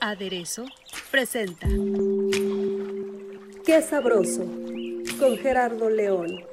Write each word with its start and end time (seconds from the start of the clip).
Aderezo 0.00 0.64
presenta 1.10 1.66
Qué 3.64 3.82
sabroso 3.82 4.44
con 5.18 5.36
Gerardo 5.38 5.90
León. 5.90 6.44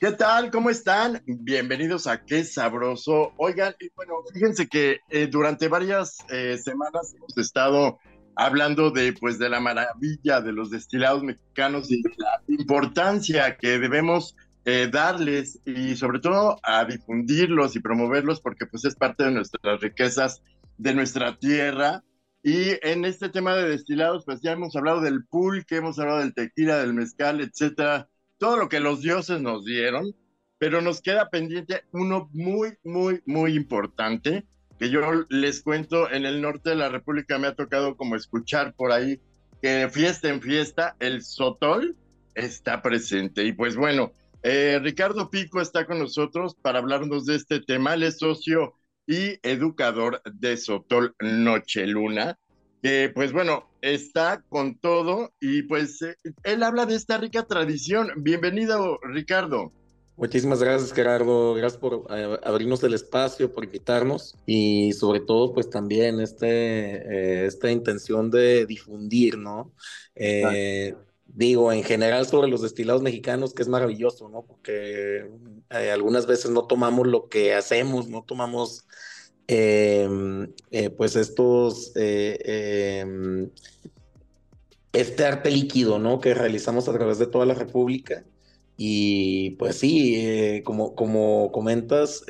¿Qué 0.00 0.12
tal? 0.12 0.50
¿Cómo 0.50 0.68
están? 0.68 1.22
Bienvenidos 1.26 2.06
a 2.06 2.24
Qué 2.24 2.44
Sabroso. 2.44 3.32
Oigan, 3.38 3.74
y 3.80 3.88
bueno, 3.96 4.16
fíjense 4.34 4.68
que 4.68 5.00
eh, 5.08 5.28
durante 5.28 5.68
varias 5.68 6.18
eh, 6.30 6.58
semanas 6.58 7.14
hemos 7.14 7.38
estado 7.38 7.98
hablando 8.36 8.90
de, 8.90 9.14
pues, 9.14 9.38
de 9.38 9.48
la 9.48 9.60
maravilla 9.60 10.40
de 10.40 10.52
los 10.52 10.70
destilados 10.70 11.22
mexicanos 11.22 11.90
y 11.90 12.02
de 12.02 12.10
la 12.18 12.42
importancia 12.58 13.56
que 13.56 13.78
debemos 13.78 14.36
eh, 14.64 14.88
darles 14.90 15.60
y 15.66 15.96
sobre 15.96 16.20
todo 16.20 16.58
a 16.62 16.84
difundirlos 16.84 17.76
y 17.76 17.80
promoverlos 17.80 18.40
porque 18.40 18.66
pues 18.66 18.84
es 18.84 18.94
parte 18.94 19.24
de 19.24 19.30
nuestras 19.32 19.80
riquezas 19.80 20.42
de 20.78 20.94
nuestra 20.94 21.38
tierra. 21.38 22.02
Y 22.42 22.72
en 22.82 23.04
este 23.04 23.28
tema 23.30 23.54
de 23.54 23.68
destilados, 23.68 24.24
pues 24.24 24.40
ya 24.42 24.52
hemos 24.52 24.76
hablado 24.76 25.00
del 25.00 25.24
pulque, 25.24 25.76
hemos 25.76 25.98
hablado 25.98 26.20
del 26.20 26.34
tequila, 26.34 26.78
del 26.78 26.92
mezcal, 26.92 27.40
etcétera 27.40 28.08
todo 28.38 28.56
lo 28.56 28.68
que 28.68 28.80
los 28.80 29.00
dioses 29.00 29.40
nos 29.40 29.64
dieron, 29.64 30.14
pero 30.58 30.80
nos 30.80 31.00
queda 31.00 31.30
pendiente 31.30 31.84
uno 31.92 32.28
muy, 32.32 32.74
muy, 32.82 33.22
muy 33.26 33.54
importante, 33.54 34.44
que 34.78 34.90
yo 34.90 35.00
les 35.28 35.62
cuento, 35.62 36.10
en 36.10 36.26
el 36.26 36.42
norte 36.42 36.70
de 36.70 36.76
la 36.76 36.88
República 36.88 37.38
me 37.38 37.46
ha 37.46 37.54
tocado 37.54 37.96
como 37.96 38.16
escuchar 38.16 38.74
por 38.74 38.92
ahí 38.92 39.20
que 39.62 39.68
de 39.68 39.88
fiesta 39.88 40.28
en 40.28 40.42
fiesta 40.42 40.96
el 40.98 41.22
sotol 41.22 41.96
está 42.34 42.82
presente. 42.82 43.44
Y 43.44 43.52
pues 43.52 43.76
bueno, 43.76 44.12
eh, 44.42 44.78
Ricardo 44.82 45.30
Pico 45.30 45.60
está 45.60 45.86
con 45.86 45.98
nosotros 45.98 46.54
para 46.54 46.78
hablarnos 46.78 47.26
de 47.26 47.36
este 47.36 47.60
tema. 47.60 47.94
Él 47.94 48.04
es 48.04 48.18
socio 48.18 48.74
y 49.06 49.38
educador 49.42 50.22
de 50.24 50.56
Sotol 50.56 51.14
Luna 51.18 52.38
que 52.84 53.10
pues 53.14 53.32
bueno, 53.32 53.66
está 53.80 54.44
con 54.50 54.76
todo 54.78 55.32
y 55.40 55.62
pues 55.62 56.02
eh, 56.02 56.16
él 56.42 56.62
habla 56.62 56.84
de 56.84 56.96
esta 56.96 57.16
rica 57.16 57.44
tradición. 57.44 58.10
Bienvenido, 58.18 59.00
Ricardo. 59.02 59.72
Muchísimas 60.18 60.62
gracias, 60.62 60.92
Gerardo. 60.92 61.54
Gracias 61.54 61.80
por 61.80 62.04
eh, 62.10 62.38
abrirnos 62.44 62.82
el 62.84 62.92
espacio, 62.92 63.50
por 63.50 63.64
invitarnos 63.64 64.36
y 64.44 64.92
sobre 64.92 65.20
todo, 65.20 65.54
pues 65.54 65.70
también 65.70 66.20
este, 66.20 66.46
eh, 66.46 67.46
esta 67.46 67.70
intención 67.70 68.30
de 68.30 68.66
difundir, 68.66 69.38
¿no? 69.38 69.72
Digo, 71.26 71.72
en 71.72 71.82
general 71.82 72.26
sobre 72.26 72.48
los 72.48 72.62
destilados 72.62 73.02
mexicanos, 73.02 73.54
que 73.54 73.62
es 73.62 73.68
maravilloso, 73.68 74.28
¿no? 74.28 74.42
Porque 74.42 75.28
algunas 75.70 76.26
veces 76.26 76.50
no 76.50 76.66
tomamos 76.66 77.06
lo 77.06 77.28
que 77.28 77.54
hacemos, 77.54 78.08
no 78.08 78.22
tomamos 78.22 78.86
Em, 79.46 80.52
eh, 80.70 80.90
pues 80.90 81.16
estos, 81.16 81.92
eh, 81.96 83.00
em, 83.02 83.50
este 84.92 85.24
arte 85.24 85.50
líquido, 85.50 85.98
¿no? 85.98 86.20
Que 86.20 86.34
realizamos 86.34 86.88
a 86.88 86.92
través 86.92 87.18
de 87.18 87.26
toda 87.26 87.46
la 87.46 87.54
República. 87.54 88.24
Y 88.76 89.52
pues 89.52 89.76
sí, 89.78 90.16
eh, 90.16 90.62
como, 90.64 90.94
como 90.94 91.52
comentas, 91.52 92.24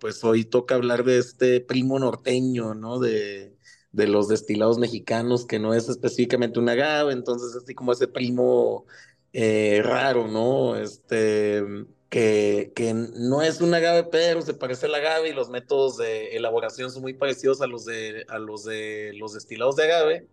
pues 0.00 0.22
hoy 0.24 0.44
toca 0.44 0.74
hablar 0.74 1.04
de 1.04 1.18
este 1.18 1.60
primo 1.60 1.98
norteño, 1.98 2.74
¿no? 2.74 2.98
De, 2.98 3.54
de 3.92 4.06
los 4.06 4.28
destilados 4.28 4.78
mexicanos, 4.78 5.46
que 5.46 5.58
no 5.58 5.74
es 5.74 5.88
específicamente 5.88 6.58
un 6.58 6.68
agave, 6.68 7.12
entonces 7.12 7.56
así 7.56 7.74
como 7.74 7.92
ese 7.92 8.08
primo 8.08 8.86
raro, 9.32 10.26
¿no? 10.28 10.76
Este 10.76 11.62
que, 12.10 12.72
que, 12.74 12.92
no 12.92 13.40
es 13.40 13.60
un 13.60 13.72
agave, 13.72 14.04
pero 14.04 14.42
se 14.42 14.52
parece 14.52 14.86
al 14.86 14.94
agave 14.96 15.30
y 15.30 15.32
los 15.32 15.48
métodos 15.48 15.96
de 15.96 16.36
elaboración 16.36 16.90
son 16.90 17.02
muy 17.02 17.14
parecidos 17.14 17.62
a 17.62 17.68
los 17.68 17.84
de, 17.84 18.26
a 18.28 18.38
los, 18.38 18.64
de 18.64 19.12
los 19.14 19.32
destilados 19.32 19.76
de 19.76 19.84
agave, 19.84 20.26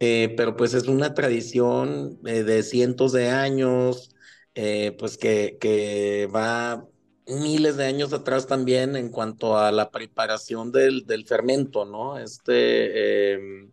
eh, 0.00 0.34
pero 0.36 0.54
pues 0.56 0.74
es 0.74 0.86
una 0.86 1.14
tradición 1.14 2.18
eh, 2.26 2.42
de 2.42 2.62
cientos 2.62 3.12
de 3.12 3.30
años, 3.30 4.14
eh, 4.54 4.94
pues 4.98 5.16
que, 5.16 5.56
que 5.58 6.28
va 6.32 6.86
miles 7.26 7.76
de 7.76 7.86
años 7.86 8.12
atrás 8.12 8.46
también 8.46 8.96
en 8.96 9.10
cuanto 9.10 9.56
a 9.56 9.72
la 9.72 9.90
preparación 9.90 10.72
del, 10.72 11.06
del 11.06 11.26
fermento, 11.26 11.84
¿no? 11.84 12.18
Este 12.18 13.34
em, 13.34 13.72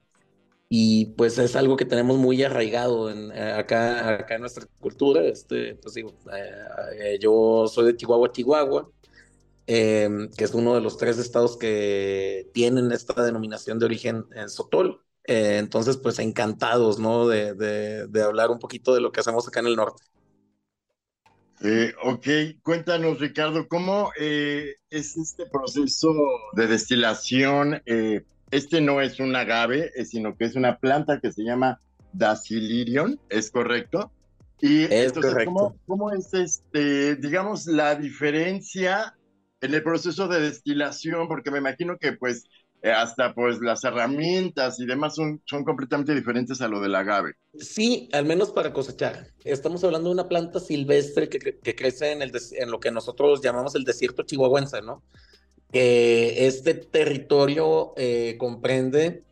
y 0.73 1.07
pues 1.17 1.37
es 1.37 1.57
algo 1.57 1.75
que 1.75 1.83
tenemos 1.83 2.17
muy 2.17 2.41
arraigado 2.43 3.09
en, 3.11 3.29
eh, 3.33 3.51
acá, 3.51 4.19
acá 4.21 4.35
en 4.35 4.41
nuestra 4.41 4.65
cultura. 4.79 5.21
Este, 5.21 5.75
pues 5.75 5.95
digo, 5.95 6.13
eh, 6.33 7.15
eh, 7.15 7.19
yo 7.19 7.67
soy 7.67 7.87
de 7.87 7.97
Chihuahua, 7.97 8.31
Chihuahua, 8.31 8.89
em, 9.67 10.29
que 10.31 10.45
es 10.45 10.53
uno 10.53 10.73
de 10.75 10.79
los 10.81 10.97
tres 10.97 11.17
estados 11.17 11.57
que 11.57 12.49
tienen 12.53 12.91
esta 12.93 13.21
denominación 13.21 13.79
de 13.79 13.85
origen 13.85 14.25
en 14.33 14.49
Sotol. 14.49 15.01
entonces, 15.25 15.97
pues 15.97 16.19
encantados, 16.19 16.99
¿no? 16.99 17.27
De, 17.27 17.53
de, 17.53 18.07
de, 18.07 18.23
hablar 18.23 18.49
un 18.49 18.59
poquito 18.59 18.93
de 18.95 19.01
lo 19.01 19.11
que 19.11 19.19
hacemos 19.19 19.47
acá 19.47 19.59
en 19.59 19.67
el 19.67 19.75
norte. 19.75 20.03
Ok, 22.03 22.27
cuéntanos, 22.63 23.19
Ricardo, 23.19 23.67
¿cómo 23.67 24.11
es 24.17 25.17
este 25.17 25.45
proceso 25.45 26.13
de 26.53 26.67
destilación? 26.67 27.81
este 28.51 28.81
no 28.81 29.01
es 29.01 29.19
un 29.19 29.35
agave, 29.35 29.91
eh, 29.95 30.05
sino 30.05 30.35
que 30.35 30.45
es 30.45 30.55
una 30.55 30.77
planta 30.77 31.19
que 31.19 31.31
se 31.31 31.43
llama 31.43 31.79
Dacilirion, 32.13 33.19
¿es 33.29 33.49
correcto? 33.49 34.11
Y 34.59 34.83
es 34.83 35.13
correcto. 35.13 35.75
¿cómo, 35.87 36.11
es 36.11 36.33
este, 36.33 37.15
digamos, 37.15 37.65
la 37.65 37.95
diferencia 37.95 39.17
en 39.61 39.73
el 39.73 39.81
proceso 39.81 40.27
de 40.27 40.41
destilación? 40.41 41.27
Porque 41.27 41.49
me 41.49 41.57
imagino 41.57 41.97
que 41.97 42.11
pues 42.11 42.43
eh, 42.43 42.60
hasta 42.83 43.33
pues 43.33 43.59
las 43.61 43.83
herramientas 43.83 44.79
y 44.79 44.85
demás 44.85 45.15
son, 45.15 45.41
son 45.45 45.63
completamente 45.63 46.15
diferentes 46.15 46.61
a 46.61 46.67
lo 46.67 46.79
del 46.81 46.95
agave. 46.95 47.33
Sí, 47.53 48.09
al 48.11 48.25
menos 48.25 48.51
para 48.51 48.73
cosechar. 48.73 49.27
Estamos 49.43 49.83
hablando 49.83 50.09
de 50.09 50.13
una 50.13 50.27
planta 50.27 50.59
silvestre 50.59 51.29
que, 51.29 51.59
que 51.59 51.75
crece 51.75 52.11
en, 52.11 52.21
el 52.21 52.31
en 52.53 52.71
lo 52.71 52.79
que 52.79 52.91
nosotros 52.91 53.41
llamamos 53.41 53.75
el 53.75 53.83
desierto 53.83 54.23
chihuahuense, 54.23 54.81
¿no? 54.81 55.03
este 55.73 56.73
territorio 56.73 57.93
eh, 57.95 58.35
comprende 58.37 59.23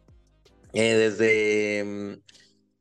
eh, 0.73 0.95
desde 0.95 1.83
mm, 1.83 2.21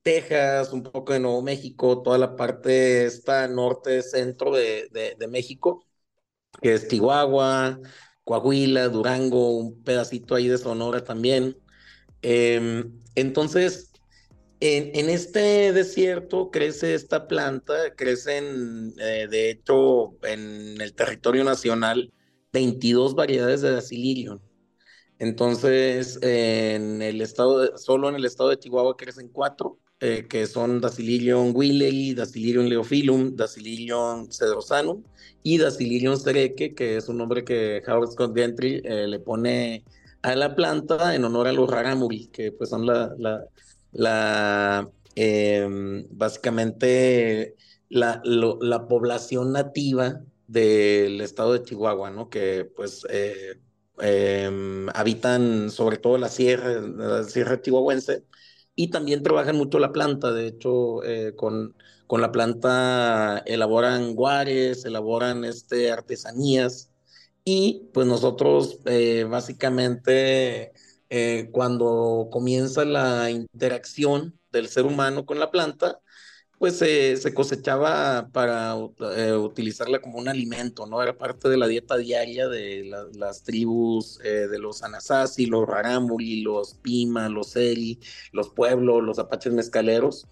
Texas, 0.02 0.72
un 0.72 0.82
poco 0.82 1.12
de 1.12 1.20
Nuevo 1.20 1.42
México, 1.42 2.02
toda 2.02 2.18
la 2.18 2.36
parte 2.36 3.06
esta 3.06 3.48
norte-centro 3.48 4.52
de, 4.52 4.88
de, 5.18 5.28
México, 5.28 5.84
que 6.62 6.74
es 6.74 6.88
Chihuahua, 6.88 7.80
Coahuila, 8.28 8.90
Durango, 8.90 9.56
un 9.56 9.82
pedacito 9.82 10.34
ahí 10.34 10.48
de 10.48 10.58
Sonora 10.58 11.02
también. 11.02 11.56
Em, 12.20 12.92
entonces, 13.14 13.90
en, 14.60 15.08
este 15.08 15.72
desierto 15.72 16.50
crece 16.50 16.92
esta 16.94 17.26
planta, 17.26 17.94
crecen, 17.96 18.92
eh, 18.98 19.28
de 19.30 19.50
hecho, 19.50 20.18
en 20.24 20.78
el 20.78 20.94
territorio 20.94 21.42
nacional, 21.42 22.12
22 22.52 23.14
variedades 23.14 23.62
de 23.62 23.70
Dacilirium. 23.72 24.40
Entonces, 25.18 26.18
en 26.22 27.00
el 27.00 27.22
estado 27.22 27.78
solo 27.78 28.10
en 28.10 28.16
el 28.16 28.26
estado 28.26 28.50
de 28.50 28.58
Chihuahua 28.58 28.96
crecen 28.98 29.28
cuatro, 29.28 29.78
eh, 30.00 30.26
que 30.28 30.46
son 30.46 30.80
Dacilirium 30.80 31.54
willei, 31.54 32.14
Dacilirium 32.14 32.66
leophyllum, 32.66 33.36
Dacilirium 33.36 34.30
cedrosanum 34.30 35.02
y 35.42 35.58
Dacilirium 35.58 36.16
cereque, 36.16 36.74
que 36.74 36.96
es 36.98 37.08
un 37.08 37.18
nombre 37.18 37.44
que 37.44 37.82
Howard 37.86 38.12
Scott 38.12 38.36
Gentry 38.36 38.80
eh, 38.84 39.06
le 39.08 39.18
pone 39.20 39.84
a 40.22 40.34
la 40.36 40.54
planta 40.54 41.14
en 41.14 41.24
honor 41.24 41.48
a 41.48 41.52
los 41.52 41.70
raramuri, 41.70 42.28
que 42.28 42.52
pues 42.52 42.70
son 42.70 42.86
la, 42.86 43.14
la, 43.18 43.44
la 43.92 44.90
em, 45.14 46.06
básicamente 46.10 47.56
la, 47.88 48.20
la 48.24 48.86
población 48.88 49.52
nativa 49.52 50.20
del 50.46 51.20
estado 51.20 51.52
de 51.54 51.62
Chihuahua, 51.62 52.10
¿no? 52.10 52.28
Que 52.30 52.64
pues 52.64 53.06
eh, 53.10 53.60
em, 54.00 54.88
habitan 54.90 55.70
sobre 55.70 55.98
todo 55.98 56.18
la 56.18 56.28
sierra, 56.28 56.80
la 56.80 57.24
sierra 57.24 57.60
chihuahuense, 57.60 58.24
y 58.78 58.90
también 58.90 59.24
trabajan 59.24 59.56
mucho 59.56 59.80
la 59.80 59.92
planta, 59.92 60.30
de 60.32 60.46
hecho, 60.46 61.02
eh, 61.02 61.34
con, 61.34 61.74
con 62.06 62.20
la 62.20 62.30
planta 62.30 63.38
elaboran 63.44 64.14
guares, 64.14 64.84
elaboran 64.84 65.44
este, 65.44 65.90
artesanías 65.90 66.92
y 67.44 67.90
pues 67.92 68.06
nosotros 68.06 68.78
eh, 68.86 69.24
básicamente 69.28 70.72
eh, 71.10 71.48
cuando 71.52 72.28
comienza 72.30 72.84
la 72.84 73.30
interacción 73.32 74.38
del 74.52 74.68
ser 74.68 74.86
humano 74.86 75.26
con 75.26 75.40
la 75.40 75.50
planta, 75.50 75.98
pues 76.58 76.78
se 76.78 77.34
cosechaba 77.34 78.28
para 78.32 78.74
eh, 79.16 79.32
utilizarla 79.34 80.00
como 80.00 80.18
un 80.18 80.28
alimento, 80.28 80.86
¿no? 80.86 81.02
Era 81.02 81.16
parte 81.16 81.48
de 81.48 81.56
la 81.56 81.68
dieta 81.68 81.96
diaria 81.96 82.48
de 82.48 82.90
las 83.14 83.44
tribus 83.44 84.20
eh, 84.24 84.48
de 84.48 84.58
los 84.58 84.82
Anasazi, 84.82 85.46
los 85.46 85.66
Rarámuri, 85.68 86.42
los 86.42 86.74
Pima, 86.74 87.28
los 87.28 87.54
Eri, 87.56 88.00
los 88.32 88.50
pueblos, 88.50 89.02
los 89.04 89.18
apaches 89.18 89.52
mezcaleros. 89.52 90.26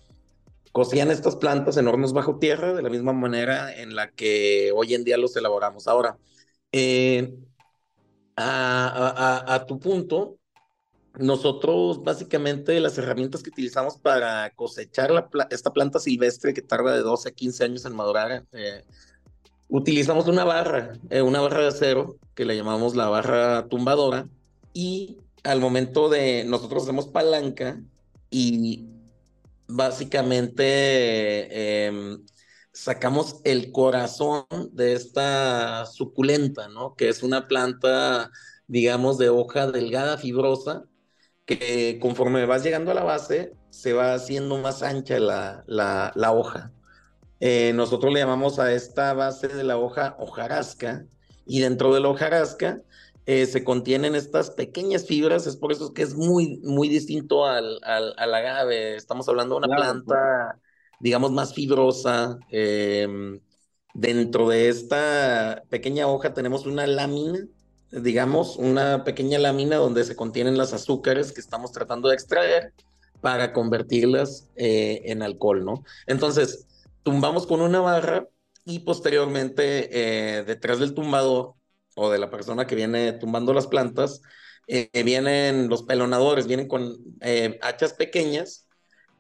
Cocían 0.73 1.11
estas 1.11 1.37
plantas 1.37 1.76
en 1.76 1.88
hornos 1.88 2.12
bajo 2.12 2.38
tierra 2.38 2.75
de 2.75 2.82
la 2.82 2.90
misma 2.90 3.12
manera 3.12 3.75
en 3.75 3.94
la 3.96 4.11
que 4.11 4.72
hoy 4.75 4.94
en 4.94 5.05
día 5.05 5.17
los 5.19 5.37
elaboramos. 5.37 5.88
Ahora, 5.88 6.19
eh, 6.72 7.32
a, 8.37 9.64
tu 9.67 9.79
punto, 9.79 10.38
nosotros 11.18 12.02
básicamente 12.02 12.78
las 12.80 12.96
herramientas 12.98 13.42
que 13.42 13.50
utilizamos 13.50 13.96
para 13.96 14.50
cosechar 14.54 15.28
esta 15.50 15.72
planta 15.72 15.98
silvestre 15.98 16.54
que 16.54 16.62
tarda 16.62 16.94
de 16.94 17.02
12 17.02 17.28
a 17.28 17.32
15 17.32 17.64
años 17.64 17.84
en 17.84 17.96
madurar, 17.96 18.44
eh, 18.52 18.84
utilizamos 19.68 20.28
una 20.28 20.44
barra, 20.44 20.92
eh, 21.10 21.22
una 21.22 21.40
barra 21.40 21.62
de 21.62 21.68
acero 21.68 22.16
que 22.34 22.44
le 22.44 22.56
llamamos 22.56 22.96
la 22.96 23.08
barra 23.08 23.66
tumbadora 23.68 24.28
y 24.72 25.18
al 25.42 25.60
momento 25.60 26.08
de 26.08 26.44
nosotros 26.44 26.84
hacemos 26.84 27.08
palanca 27.08 27.80
y 28.30 28.86
básicamente 29.69 31.86
em, 31.86 32.24
sacamos 32.72 33.40
el 33.44 33.72
corazón 33.72 34.44
de 34.72 34.92
esta 34.92 35.86
suculenta, 35.86 36.69
¿no? 36.69 36.94
Que 36.94 37.08
es 37.08 37.22
una 37.22 37.48
planta, 37.48 38.30
digamos, 38.66 39.19
de 39.19 39.30
hoja 39.30 39.70
delgada, 39.70 40.19
fibrosa, 40.19 40.84
que 41.46 41.98
conforme 42.00 42.44
vas 42.44 42.64
llegando 42.64 42.90
a 42.90 42.94
la 42.94 43.04
base, 43.04 43.54
se 43.70 43.93
va 43.93 44.14
haciendo 44.14 44.58
más 44.58 44.82
ancha 44.82 45.19
la, 45.20 45.64
la, 45.66 46.32
hoja. 46.32 46.72
Eh, 47.40 47.72
nosotros 47.75 48.12
le 48.12 48.20
llamamos 48.20 48.58
a 48.58 48.72
esta 48.72 49.14
base 49.14 49.48
de 49.48 49.64
la 49.64 49.78
hoja 49.78 50.16
hojarasca, 50.19 51.06
y 51.46 51.60
dentro 51.60 51.94
de 51.94 52.00
la 52.00 52.08
hojarasca 52.08 52.82
eh, 53.26 53.46
se 53.46 53.62
contienen 53.62 54.16
estas 54.16 54.50
pequeñas 54.50 55.06
fibras, 55.06 55.46
es 55.46 55.56
por 55.56 55.72
eso 55.72 55.94
que 55.94 56.02
es 56.02 56.14
muy, 56.16 56.58
muy 56.64 56.88
distinto 56.88 57.46
al, 57.46 57.78
al, 57.84 58.34
agave. 58.34 58.96
Estamos 58.96 59.28
hablando 59.28 59.54
de 59.54 59.66
una 59.66 59.76
planta, 59.76 60.58
digamos, 61.00 61.31
más 61.31 61.54
fibrosa. 61.54 62.38
Em, 62.50 63.40
dentro 63.94 64.48
de 64.48 64.69
esta 64.69 65.62
pequeña 65.70 66.08
hoja 66.08 66.34
tenemos 66.34 66.66
una 66.66 66.87
lámina 66.87 67.46
digamos, 67.90 68.56
una 68.56 69.04
pequeña 69.04 69.38
lámina 69.38 69.76
donde 69.76 70.04
se 70.04 70.16
contienen 70.16 70.58
las 70.58 70.72
azúcares 70.72 71.32
que 71.32 71.40
estamos 71.40 71.72
tratando 71.72 72.08
de 72.08 72.14
extraer 72.14 72.72
para 73.20 73.52
convertirlas 73.52 74.50
eh, 74.56 75.02
en 75.06 75.22
alcohol, 75.22 75.64
¿no? 75.64 75.84
Entonces, 76.06 76.66
tumbamos 77.02 77.46
con 77.46 77.60
una 77.60 77.80
barra 77.80 78.28
y 78.64 78.80
posteriormente 78.80 79.88
eh, 80.38 80.44
detrás 80.44 80.80
del 80.80 80.94
tumbador 80.94 81.54
o 81.94 82.10
de 82.10 82.18
la 82.18 82.30
persona 82.30 82.66
que 82.66 82.74
viene 82.74 83.12
tumbando 83.12 83.54
las 83.54 83.66
plantas, 83.66 84.20
eh, 84.68 84.90
vienen 85.04 85.68
los 85.68 85.84
pelonadores, 85.84 86.46
vienen 86.46 86.68
con 86.68 86.96
hachas 87.62 87.94
pequeñas 87.94 88.66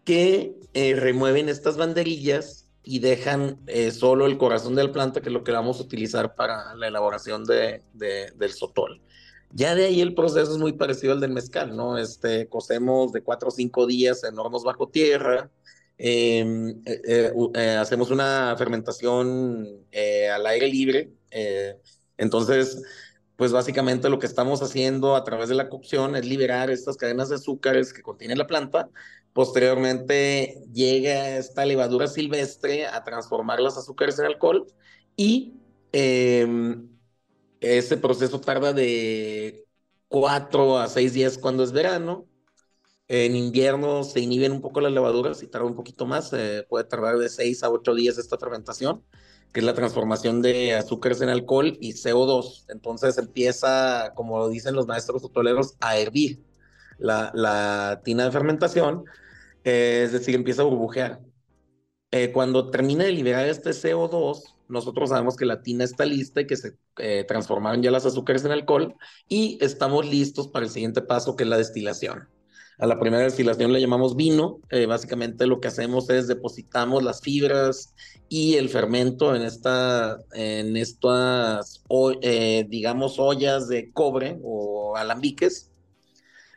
que 0.04 0.54
remueven 0.74 1.48
estas 1.48 1.76
banderillas 1.76 2.65
y 2.88 3.00
dejan 3.00 3.58
eh, 3.66 3.90
solo 3.90 4.26
el 4.26 4.38
corazón 4.38 4.76
de 4.76 4.84
la 4.84 4.92
planta, 4.92 5.20
que 5.20 5.28
es 5.28 5.32
lo 5.32 5.42
que 5.42 5.50
vamos 5.50 5.80
a 5.80 5.82
utilizar 5.82 6.36
para 6.36 6.72
la 6.76 6.86
elaboración 6.86 7.44
de, 7.44 7.82
del 7.92 8.52
sotol. 8.52 9.02
Ya 9.50 9.74
de 9.74 9.86
ahí 9.86 10.00
el 10.00 10.14
proceso 10.14 10.52
es 10.52 10.58
muy 10.58 10.72
parecido 10.72 11.12
al 11.12 11.20
del 11.20 11.32
mezcal, 11.32 11.76
¿no? 11.76 11.98
Este, 11.98 12.48
cocemos 12.48 13.12
de 13.12 13.22
cuatro 13.22 13.48
o 13.48 13.50
cinco 13.50 13.88
días 13.88 14.22
en 14.22 14.38
hornos 14.38 14.62
bajo 14.62 14.88
tierra, 14.88 15.50
em, 15.98 16.80
eh, 16.86 17.32
eh, 17.54 17.76
hacemos 17.76 18.12
una 18.12 18.54
fermentación 18.56 19.66
al 20.32 20.46
aire 20.46 20.68
libre, 20.68 21.10
entonces, 22.18 22.82
pues 23.34 23.50
básicamente 23.50 24.08
lo 24.08 24.20
que 24.20 24.26
estamos 24.26 24.62
haciendo 24.62 25.16
a 25.16 25.24
través 25.24 25.48
de 25.48 25.56
la 25.56 25.68
cocción 25.68 26.14
es 26.14 26.24
liberar 26.24 26.70
estas 26.70 26.96
cadenas 26.96 27.30
de 27.30 27.34
azúcares 27.34 27.92
que 27.92 28.02
contiene 28.02 28.36
la 28.36 28.46
planta 28.46 28.90
Posteriormente 29.36 30.64
llega 30.72 31.36
esta 31.36 31.66
levadura 31.66 32.08
silvestre 32.08 32.86
a 32.86 33.04
transformar 33.04 33.60
los 33.60 33.76
azúcares 33.76 34.18
en 34.18 34.24
alcohol 34.24 34.66
y 35.14 35.52
em, 35.92 36.88
ese 37.60 37.98
proceso 37.98 38.40
tarda 38.40 38.72
de 38.72 39.66
cuatro 40.08 40.78
a 40.78 40.88
seis 40.88 41.12
días 41.12 41.36
cuando 41.36 41.64
es 41.64 41.72
verano. 41.72 42.24
En 43.08 43.36
invierno 43.36 44.04
se 44.04 44.20
inhiben 44.20 44.52
un 44.52 44.62
poco 44.62 44.80
las 44.80 44.92
levaduras 44.92 45.42
y 45.42 45.48
tarda 45.48 45.66
un 45.66 45.76
poquito 45.76 46.06
más, 46.06 46.30
puede 46.70 46.84
tardar 46.84 47.18
de 47.18 47.28
seis 47.28 47.62
a 47.62 47.68
ocho 47.68 47.94
días 47.94 48.16
esta 48.16 48.38
fermentación, 48.38 49.04
que 49.52 49.60
es 49.60 49.66
la 49.66 49.74
transformación 49.74 50.40
de 50.40 50.76
azúcares 50.76 51.20
en 51.20 51.28
alcohol 51.28 51.76
y 51.78 51.92
CO2. 51.92 52.64
Entonces 52.70 53.18
empieza, 53.18 54.14
como 54.14 54.48
dicen 54.48 54.74
los 54.74 54.86
maestros 54.86 55.22
hotoleros, 55.22 55.76
a 55.80 55.98
hervir 55.98 56.42
la 56.96 58.00
tina 58.02 58.24
de 58.24 58.32
fermentación 58.32 59.04
es 59.66 60.12
decir, 60.12 60.34
empieza 60.36 60.62
a 60.62 60.66
burbujear. 60.66 61.20
Eh, 62.12 62.30
cuando 62.30 62.70
termina 62.70 63.04
de 63.04 63.10
liberar 63.10 63.46
este 63.48 63.70
CO2, 63.70 64.54
nosotros 64.68 65.10
sabemos 65.10 65.36
que 65.36 65.44
la 65.44 65.60
tina 65.62 65.82
está 65.82 66.04
lista 66.04 66.40
y 66.40 66.46
que 66.46 66.56
se 66.56 66.76
eh, 66.98 67.24
transformaron 67.26 67.82
ya 67.82 67.90
las 67.90 68.06
azúcares 68.06 68.44
en 68.44 68.52
alcohol 68.52 68.94
y 69.28 69.58
estamos 69.60 70.08
listos 70.08 70.46
para 70.48 70.66
el 70.66 70.70
siguiente 70.70 71.02
paso, 71.02 71.34
que 71.34 71.42
es 71.42 71.48
la 71.48 71.58
destilación. 71.58 72.28
A 72.78 72.86
la 72.86 73.00
primera 73.00 73.24
destilación 73.24 73.72
le 73.72 73.80
llamamos 73.80 74.14
vino. 74.14 74.60
Eh, 74.70 74.86
básicamente 74.86 75.46
lo 75.46 75.60
que 75.60 75.68
hacemos 75.68 76.10
es 76.10 76.28
depositamos 76.28 77.02
las 77.02 77.20
fibras 77.20 77.92
y 78.28 78.54
el 78.54 78.68
fermento 78.68 79.34
en, 79.34 79.42
esta, 79.42 80.18
en 80.32 80.76
estas, 80.76 81.82
digamos, 82.68 83.18
ollas 83.18 83.66
de 83.66 83.90
cobre 83.92 84.38
o 84.44 84.96
alambiques. 84.96 85.72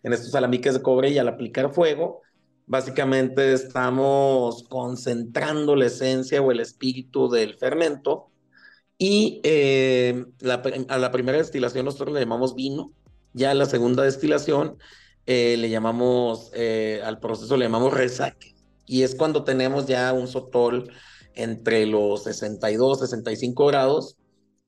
En 0.03 0.13
estos 0.13 0.35
alambiques 0.35 0.73
de 0.73 0.81
cobre 0.81 1.09
y 1.09 1.17
al 1.17 1.27
aplicar 1.27 1.73
fuego, 1.73 2.21
Básicamente 2.69 3.51
estamos 3.51 4.63
concentrando 4.69 5.75
la 5.75 5.87
esencia 5.87 6.39
o 6.39 6.51
el 6.51 6.59
espíritu 6.59 7.27
del 7.27 7.55
fermento 7.55 8.29
y 8.95 9.41
eh, 9.43 10.23
a 10.87 10.97
la 10.99 11.11
primera 11.11 11.39
destilación 11.39 11.85
nosotros 11.85 12.13
le 12.13 12.19
llamamos 12.19 12.53
vino, 12.53 12.91
ya 13.33 13.49
a 13.49 13.53
la 13.55 13.65
segunda 13.65 14.03
destilación 14.03 14.77
eh, 15.25 15.57
le 15.57 15.71
llamamos, 15.71 16.51
eh, 16.53 17.01
al 17.03 17.19
proceso 17.19 17.57
le 17.57 17.65
llamamos 17.65 17.91
resaque 17.91 18.53
y 18.85 19.01
es 19.01 19.15
cuando 19.15 19.43
tenemos 19.43 19.87
ya 19.87 20.13
un 20.13 20.27
sotol 20.27 20.91
entre 21.33 21.87
los 21.87 22.25
62, 22.25 22.99
65 22.99 23.65
grados 23.65 24.15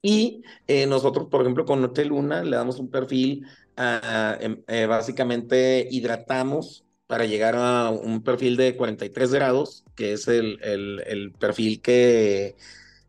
y 0.01 0.41
nosotros, 0.87 1.27
por 1.29 1.41
ejemplo, 1.41 1.65
con 1.65 1.81
Noche 1.83 2.03
Luna 2.05 2.43
le 2.43 2.57
damos 2.57 2.79
un 2.79 2.89
perfil, 2.89 3.45
em, 3.77 4.63
básicamente 4.87 5.87
hidratamos 5.91 6.83
para 7.11 7.25
llegar 7.25 7.57
a 7.57 7.89
un 7.89 8.23
perfil 8.23 8.55
de 8.55 8.77
43 8.77 9.33
grados, 9.33 9.83
que 9.97 10.13
es 10.13 10.29
el, 10.29 10.61
el, 10.63 11.33
perfil 11.37 11.81
que 11.81 12.55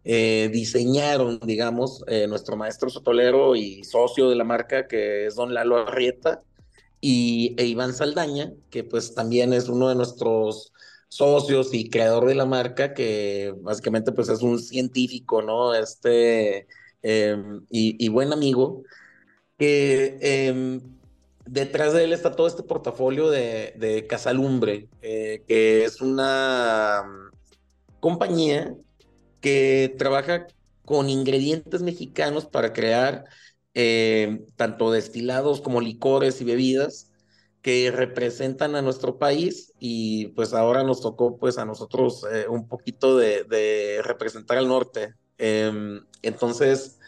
eh, 0.03 0.51
diseñaron, 0.53 1.39
digamos, 1.39 2.03
eh, 2.09 2.27
nuestro 2.27 2.57
maestro 2.57 2.91
sotolero 2.91 3.55
y 3.55 3.85
socio 3.85 4.29
de 4.29 4.35
la 4.35 4.43
marca, 4.43 4.89
que 4.89 5.27
es 5.27 5.37
don 5.37 5.55
Lalo 5.55 5.79
Arrieta, 5.79 6.43
y 7.01 7.55
e 7.57 7.67
Iván 7.67 7.95
Saldaña, 7.95 8.53
que 8.71 8.83
pues 8.83 9.15
también 9.15 9.53
es 9.53 9.69
uno 9.69 9.89
de 9.89 9.95
nuestros 9.95 10.73
socios 11.07 11.73
y 11.73 11.89
creador 11.89 12.27
de 12.27 12.35
la 12.35 12.45
marca, 12.45 12.95
que 12.95 13.55
básicamente 13.61 14.11
pues 14.11 14.29
es 14.29 14.43
un 14.43 14.59
científico, 14.59 15.43
¿no? 15.43 15.77
Este, 15.77 16.67
em, 17.03 17.65
y, 17.71 18.05
y, 18.05 18.09
buen 18.09 18.33
amigo, 18.33 18.83
que 19.57 20.19
em, 20.21 20.81
detrás 21.47 21.93
de 21.93 22.05
él 22.05 22.13
está 22.13 22.33
todo 22.33 22.47
este 22.47 22.63
portafolio 22.63 23.31
de, 23.31 23.75
de 23.77 24.07
Casalumbre, 24.07 24.89
eh, 25.01 25.43
que 25.47 25.85
es 25.85 26.01
una 26.01 27.03
mm, 27.05 27.99
compañía 28.01 28.75
que 29.41 29.95
trabaja 29.99 30.47
con 30.85 31.09
ingredientes 31.09 31.83
mexicanos 31.83 32.47
para 32.47 32.73
crear 32.73 33.25
eh, 33.75 34.45
tanto 34.57 34.91
destilados 34.93 35.61
como 35.61 35.81
licores 35.81 36.41
y 36.41 36.45
bebidas 36.45 37.11
que 37.63 37.93
representan 37.93 38.75
a 38.75 38.83
nuestro 38.83 39.19
país 39.19 39.73
y 39.79 40.29
pues 40.29 40.53
ahora 40.53 40.83
nos 40.83 41.01
tocó 41.01 41.39
pues 41.39 41.59
a 41.59 41.65
nosotros 41.65 42.25
eh, 42.33 42.47
un 42.49 42.67
poquito 42.67 43.17
de, 43.17 44.01
representar 44.03 44.59
al 44.59 44.69
norte. 44.69 45.15
Em, 45.39 46.05
entonces, 46.23 46.99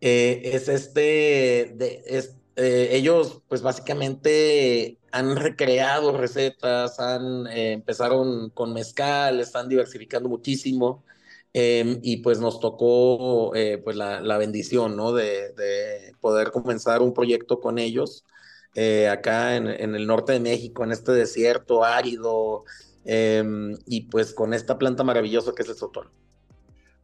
es 0.00 0.68
este, 0.68 1.76
es, 2.18 2.36
eh, 2.56 2.90
ellos 2.92 3.42
pues 3.48 3.62
básicamente 3.62 4.98
han 5.10 5.36
recreado 5.36 6.16
recetas, 6.16 7.00
han, 7.00 7.46
eh, 7.48 7.72
empezaron 7.72 8.50
con 8.50 8.72
mezcal, 8.72 9.40
están 9.40 9.68
diversificando 9.68 10.28
muchísimo 10.28 11.04
em, 11.52 11.98
y 12.02 12.18
pues 12.18 12.38
nos 12.38 12.60
tocó 12.60 13.54
eh, 13.56 13.78
pues 13.82 13.96
la, 13.96 14.20
la, 14.20 14.38
bendición, 14.38 14.96
¿no? 14.96 15.12
De, 15.12 15.52
de, 15.54 16.14
poder 16.20 16.50
comenzar 16.52 17.02
un 17.02 17.12
proyecto 17.12 17.60
con 17.60 17.78
ellos 17.78 18.24
acá 19.10 19.56
en, 19.56 19.68
en, 19.68 19.94
el 19.94 20.06
norte 20.06 20.32
de 20.32 20.40
México, 20.40 20.82
en 20.82 20.90
este 20.90 21.12
desierto 21.12 21.84
árido 21.84 22.64
y 23.86 24.00
pues 24.10 24.34
con 24.34 24.52
esta 24.52 24.78
planta 24.78 25.04
maravillosa 25.04 25.52
que 25.54 25.62
es 25.62 25.68
el 25.68 25.76
sotol. 25.76 26.10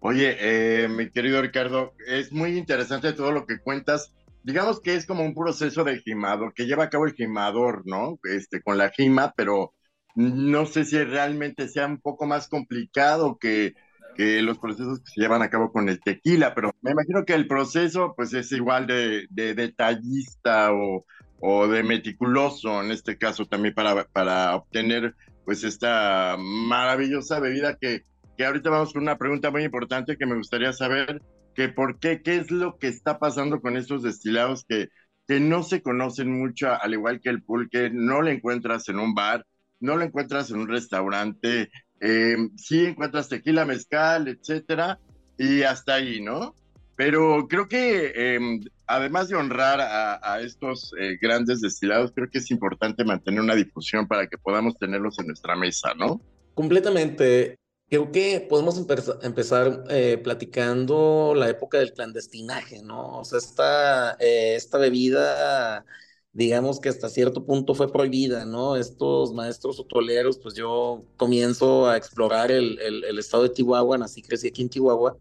Oye, 0.01 0.89
mi 0.89 1.11
querido 1.11 1.41
Ricardo, 1.43 1.93
es 2.09 2.33
muy 2.33 2.57
interesante 2.59 3.13
todo 3.13 3.31
lo 3.31 3.47
que 3.47 3.61
cuentas 3.61 4.13
digamos 4.43 4.81
que 4.81 4.95
es 4.95 5.07
como 5.07 5.25
un 5.25 5.35
proceso 5.35 5.85
de 5.85 6.01
gimador, 6.01 6.55
que 6.55 6.67
lleva 6.67 6.85
a 6.85 6.91
cabo 6.91 7.07
el 7.07 7.15
gimador, 7.15 7.83
¿no? 7.87 8.19
Este, 8.25 8.63
con 8.63 8.79
la 8.79 8.91
gima, 8.91 9.33
pero 9.37 9.75
no 10.15 10.67
sé 10.67 10.85
si 10.85 11.03
realmente 11.03 11.69
sea 11.69 11.87
un 11.87 12.01
poco 12.01 12.27
más 12.27 12.49
complicado 12.49 13.39
que, 13.39 13.75
que 14.17 14.43
los 14.43 14.59
procesos 14.59 15.01
que 15.01 15.11
se 15.13 15.21
llevan 15.21 15.43
a 15.43 15.51
cabo 15.51 15.73
con 15.73 15.89
el 15.89 16.01
tequila, 16.01 16.55
pero 16.55 16.73
me 16.83 16.93
imagino 16.93 17.25
que 17.25 17.35
el 17.35 17.47
proceso 17.47 18.15
pues 18.17 18.33
es 18.35 18.51
igual 18.53 18.87
de, 18.87 19.27
de 19.31 19.55
detallista 19.55 20.73
o, 20.73 21.05
o, 21.41 21.69
de 21.69 21.83
meticuloso 21.83 22.83
en 22.83 22.91
este 22.91 23.17
caso 23.17 23.47
también 23.47 23.75
para, 23.75 24.05
para 24.05 24.57
obtener 24.57 25.15
pues 25.45 25.65
esta 25.65 26.37
maravillosa 26.39 27.41
bebida 27.41 27.77
que, 27.81 28.05
que 28.37 28.45
ahorita 28.45 28.71
vamos 28.71 28.93
con 28.93 29.03
una 29.03 29.17
pregunta 29.17 29.51
muy 29.51 29.65
importante 29.65 30.17
que 30.17 30.27
me 30.27 30.37
gustaría 30.37 30.73
saber 30.73 31.23
que 31.55 31.69
por 31.69 31.99
qué, 31.99 32.23
qué 32.23 32.37
es 32.37 32.51
lo 32.51 32.79
que 32.79 32.89
está 32.89 33.19
pasando 33.19 33.61
con 33.61 33.77
estos 33.77 34.03
destilados 34.03 34.65
que, 34.69 34.89
que 35.27 35.41
no 35.41 35.63
se 35.63 35.83
conocen 35.83 36.33
mucho, 36.33 36.69
al 36.73 36.95
igual 36.95 37.21
que 37.21 37.31
el 37.31 37.43
pulque, 37.43 37.91
no 37.93 38.23
lo 38.23 38.31
encuentras 38.31 38.89
en 38.89 38.99
un 38.99 39.15
bar, 39.15 39.47
no 39.81 39.97
lo 39.97 40.05
encuentras 40.05 40.51
en 40.51 40.59
un 40.61 40.69
restaurante, 40.69 41.71
eh, 42.01 42.37
sí 42.57 42.85
encuentras 42.85 43.29
tequila, 43.29 43.65
mezcal, 43.65 44.29
etcétera, 44.29 44.99
y 45.39 45.63
hasta 45.63 45.95
ahí, 45.95 46.21
¿no? 46.21 46.55
Pero 46.97 47.47
creo 47.49 47.67
que 47.67 48.13
em, 48.15 48.61
además 48.87 49.29
de 49.29 49.37
honrar 49.37 49.81
a, 49.81 50.41
estos 50.43 50.93
eh, 51.01 51.17
grandes 51.21 51.61
destilados, 51.63 52.13
creo 52.15 52.29
que 52.29 52.39
es 52.39 52.51
importante 52.51 53.05
mantener 53.05 53.41
una 53.41 53.55
difusión 53.55 54.07
para 54.07 54.27
que 54.27 54.37
podamos 54.37 54.77
tenerlos 54.79 55.19
en 55.19 55.29
nuestra 55.29 55.57
mesa, 55.57 55.95
¿no? 55.95 56.21
Completamente. 56.55 57.57
Creo 57.91 58.13
que 58.13 58.41
podemos 58.49 58.79
empezar 59.23 59.85
eh, 59.91 60.17
platicando 60.23 61.35
la 61.35 61.49
época 61.49 61.79
del 61.79 61.93
clandestinaje, 61.93 62.83
¿no? 62.83 63.19
O 63.19 63.25
sea, 63.25 63.39
esta, 63.39 64.13
eh, 64.21 64.55
esta 64.55 64.79
bebida, 64.79 65.85
digamos 66.33 66.79
que 66.79 66.89
hasta 66.89 67.09
cierto 67.09 67.45
punto 67.45 67.75
fue 67.75 67.91
prohibida, 67.93 68.45
¿no? 68.45 68.77
Estos 68.77 69.33
maestros 69.35 69.81
hotoleros, 69.81 70.39
pues 70.39 70.55
yo 70.55 71.05
comienzo 71.17 71.89
a 71.89 71.97
explorar 71.97 72.53
el, 72.53 72.79
el, 72.81 73.03
el 73.05 73.19
estado 73.19 73.43
de 73.43 73.55
Chihuahua, 73.55 73.99
nací, 73.99 74.23
crecí 74.23 74.47
aquí 74.49 74.63
en 74.63 74.71
Chihuahua, 74.71 75.19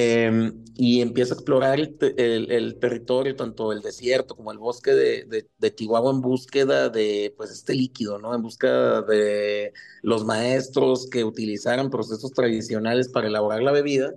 Em, 0.00 0.64
y 0.76 1.00
empieza 1.00 1.34
a 1.34 1.38
explorar 1.38 1.80
el, 1.80 2.76
territorio, 2.78 3.34
tanto 3.34 3.72
el 3.72 3.80
desierto 3.80 4.36
como 4.36 4.52
el 4.52 4.58
bosque 4.58 4.92
de, 4.94 5.48
de, 5.58 5.74
Chihuahua 5.74 6.12
en 6.12 6.20
búsqueda 6.20 6.88
de 6.88 7.34
pues 7.36 7.50
este 7.50 7.74
líquido, 7.74 8.20
¿no? 8.20 8.32
En 8.32 8.40
busca 8.40 9.02
de 9.02 9.72
los 10.02 10.24
maestros 10.24 11.08
que 11.10 11.24
utilizaran 11.24 11.90
procesos 11.90 12.30
tradicionales 12.30 13.08
para 13.08 13.26
elaborar 13.26 13.60
la 13.60 13.72
bebida. 13.72 14.14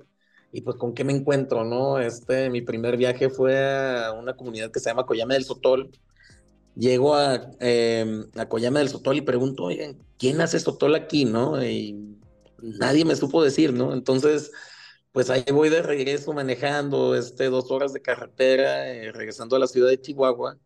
Y 0.51 0.61
pues 0.61 0.77
con 0.77 0.93
qué 0.93 1.03
me 1.03 1.13
encuentro, 1.13 1.63
¿no? 1.63 1.97
Este, 1.97 2.51
mi 2.51 2.61
primer 2.61 2.95
viaje 2.95 3.31
fue 3.31 3.57
a 3.59 4.11
una 4.11 4.35
comunidad 4.35 4.69
que 4.69 4.79
se 4.79 4.91
llama 4.91 5.07
Coyame 5.07 5.33
del 5.33 5.45
Sotol. 5.45 5.89
Llego 6.75 7.15
a, 7.15 7.49
eh, 7.59 8.23
a 8.35 8.47
Coyame 8.47 8.81
del 8.81 8.89
Sotol 8.89 9.17
y 9.17 9.21
pregunto, 9.21 9.63
oigan, 9.63 9.97
¿quién 10.19 10.41
hace 10.41 10.59
Sotol 10.59 10.93
aquí, 10.93 11.25
no? 11.25 11.59
Y 11.63 12.19
nadie 12.61 13.03
me 13.03 13.15
supo 13.15 13.43
decir, 13.43 13.73
¿no? 13.73 13.93
Entonces 13.93 14.51
pues 15.11 15.29
ahí 15.29 15.43
voy 15.51 15.69
de 15.69 15.81
regreso 15.81 16.33
manejando 16.33 17.15
este, 17.15 17.45
dos 17.45 17.71
horas 17.71 17.93
de 17.93 18.01
carretera, 18.01 18.89
eh, 18.93 19.11
regresando 19.11 19.55
a 19.55 19.59
la 19.59 19.67
ciudad 19.67 19.89
de 19.89 20.01
Chihuahua, 20.01 20.57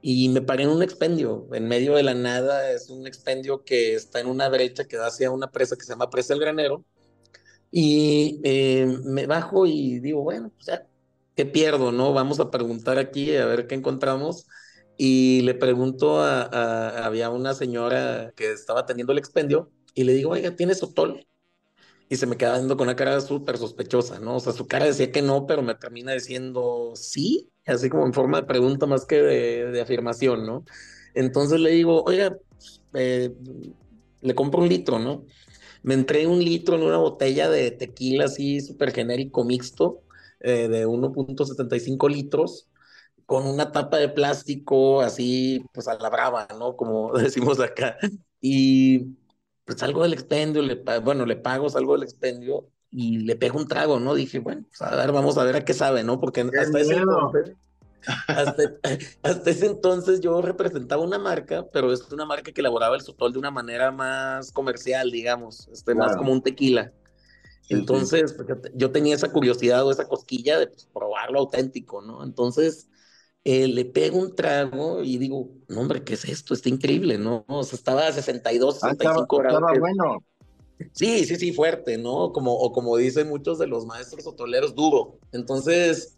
y 0.00 0.28
me 0.30 0.42
paré 0.42 0.64
en 0.64 0.70
un 0.70 0.82
expendio, 0.82 1.48
en 1.52 1.68
medio 1.68 1.94
de 1.94 2.02
la 2.02 2.14
nada, 2.14 2.72
es 2.72 2.90
un 2.90 3.06
expendio 3.06 3.64
que 3.64 3.94
está 3.94 4.20
en 4.20 4.26
una 4.26 4.48
brecha 4.48 4.84
que 4.86 4.96
da 4.96 5.06
hacia 5.08 5.30
una 5.30 5.50
presa 5.50 5.76
que 5.76 5.84
se 5.84 5.92
llama 5.92 6.10
Presa 6.10 6.34
del 6.34 6.40
Granero, 6.42 6.84
y 7.70 8.40
eh, 8.44 8.86
me 9.04 9.26
bajo 9.26 9.66
y 9.66 10.00
digo, 10.00 10.22
bueno, 10.22 10.50
pues 10.54 10.66
ya, 10.66 10.86
¿qué 11.36 11.46
pierdo, 11.46 11.92
no? 11.92 12.12
Vamos 12.12 12.40
a 12.40 12.50
preguntar 12.50 12.98
aquí 12.98 13.36
a 13.36 13.46
ver 13.46 13.66
qué 13.66 13.74
encontramos, 13.74 14.46
y 14.96 15.42
le 15.42 15.54
pregunto 15.54 16.20
a, 16.20 17.04
había 17.04 17.30
una 17.30 17.54
señora 17.54 18.32
que 18.36 18.52
estaba 18.52 18.86
teniendo 18.86 19.12
el 19.12 19.18
expendio, 19.18 19.70
y 19.94 20.04
le 20.04 20.14
digo, 20.14 20.30
oiga, 20.30 20.56
¿tienes 20.56 20.78
sotol? 20.78 21.26
Y 22.12 22.16
se 22.16 22.26
me 22.26 22.36
queda 22.36 22.56
viendo 22.56 22.76
con 22.76 22.88
una 22.88 22.94
cara 22.94 23.22
súper 23.22 23.56
sospechosa, 23.56 24.18
¿no? 24.18 24.36
O 24.36 24.40
sea, 24.40 24.52
su 24.52 24.66
cara 24.66 24.84
decía 24.84 25.10
que 25.10 25.22
no, 25.22 25.46
pero 25.46 25.62
me 25.62 25.74
termina 25.74 26.12
diciendo 26.12 26.92
sí, 26.94 27.50
así 27.64 27.88
como 27.88 28.04
en 28.04 28.12
forma 28.12 28.42
de 28.42 28.46
pregunta 28.46 28.84
más 28.84 29.06
que 29.06 29.16
de, 29.22 29.80
afirmación, 29.80 30.44
¿no? 30.44 30.62
Entonces 31.14 31.58
le 31.58 31.70
digo, 31.70 32.04
oiga, 32.04 32.36
eh, 32.92 33.32
le 34.20 34.34
compro 34.34 34.60
un 34.60 34.68
litro, 34.68 34.98
¿no? 34.98 35.24
Me 35.82 35.94
entré 35.94 36.26
un 36.26 36.44
litro 36.44 36.76
en 36.76 36.82
una 36.82 36.98
botella 36.98 37.48
de 37.48 37.70
tequila 37.70 38.26
así 38.26 38.60
súper 38.60 38.92
genérico 38.92 39.42
mixto 39.42 40.02
eh, 40.40 40.68
de 40.68 40.86
1.75 40.86 42.10
litros 42.10 42.68
con 43.24 43.46
una 43.46 43.72
tapa 43.72 43.96
de 43.96 44.10
plástico 44.10 45.00
así, 45.00 45.64
pues 45.72 45.88
a 45.88 45.94
la 45.94 46.10
brava, 46.10 46.46
¿no? 46.58 46.76
Como 46.76 47.10
decimos 47.18 47.58
acá. 47.58 47.96
Y 48.38 49.16
pues 49.72 49.80
salgo 49.80 50.02
del 50.02 50.12
expendio, 50.12 50.62
le, 50.62 50.82
bueno, 51.00 51.26
le 51.26 51.36
pago, 51.36 51.68
salgo 51.68 51.94
del 51.94 52.04
expendio 52.04 52.68
y 52.90 53.18
le 53.18 53.36
pego 53.36 53.58
un 53.58 53.66
trago, 53.66 53.98
¿no? 53.98 54.14
Dije, 54.14 54.38
bueno, 54.38 54.64
pues 54.68 54.82
a 54.82 54.94
ver, 54.94 55.12
vamos 55.12 55.38
a 55.38 55.44
ver 55.44 55.56
a 55.56 55.64
qué 55.64 55.72
sabe, 55.74 56.04
¿no? 56.04 56.20
Porque 56.20 56.42
hasta 56.42 56.80
ese, 56.80 56.94
entonces, 56.94 57.56
hasta, 59.22 59.50
ese 59.50 59.66
entonces 59.66 60.20
yo 60.20 60.42
representaba 60.42 61.02
una 61.02 61.18
marca, 61.18 61.66
pero 61.72 61.92
es 61.92 62.10
una 62.12 62.26
marca 62.26 62.52
que 62.52 62.60
elaboraba 62.60 62.96
el 62.96 63.02
sotol 63.02 63.32
de 63.32 63.38
una 63.38 63.50
manera 63.50 63.90
más 63.90 64.52
comercial, 64.52 65.10
digamos, 65.10 65.68
este, 65.72 65.94
más 65.94 66.16
como 66.16 66.32
un 66.32 66.42
tequila. 66.42 66.92
Entonces, 67.68 68.34
pues, 68.34 68.46
yo, 68.74 68.90
tenía 68.90 69.14
esa 69.14 69.32
curiosidad 69.32 69.86
o 69.86 69.90
esa 69.90 70.06
cosquilla 70.06 70.58
de 70.58 70.66
pues, 70.66 70.86
probarlo 70.92 71.38
auténtico, 71.38 72.02
¿no? 72.02 72.22
Entonces, 72.22 72.88
eh, 73.44 73.66
le 73.66 73.84
pego 73.84 74.18
un 74.18 74.34
trago 74.34 75.02
y 75.02 75.18
digo, 75.18 75.50
no 75.68 75.80
hombre, 75.80 76.04
¿qué 76.04 76.14
es 76.14 76.24
esto? 76.24 76.54
Está 76.54 76.68
increíble, 76.68 77.18
¿no? 77.18 77.44
O 77.48 77.64
sea, 77.64 77.76
estaba 77.76 78.06
a 78.06 78.12
62, 78.12 78.80
65 78.80 79.36
grados. 79.38 79.60
Estaba 79.60 79.78
bueno. 79.78 80.24
Sí, 80.92 81.24
sí, 81.24 81.36
sí, 81.36 81.52
fuerte, 81.52 81.98
¿no? 81.98 82.32
Como, 82.32 82.52
o 82.52 82.72
como 82.72 82.96
dicen 82.96 83.28
muchos 83.28 83.58
de 83.58 83.66
los 83.66 83.86
maestros 83.86 84.26
hotoleros, 84.26 84.74
duro. 84.74 85.18
Entonces, 85.32 86.16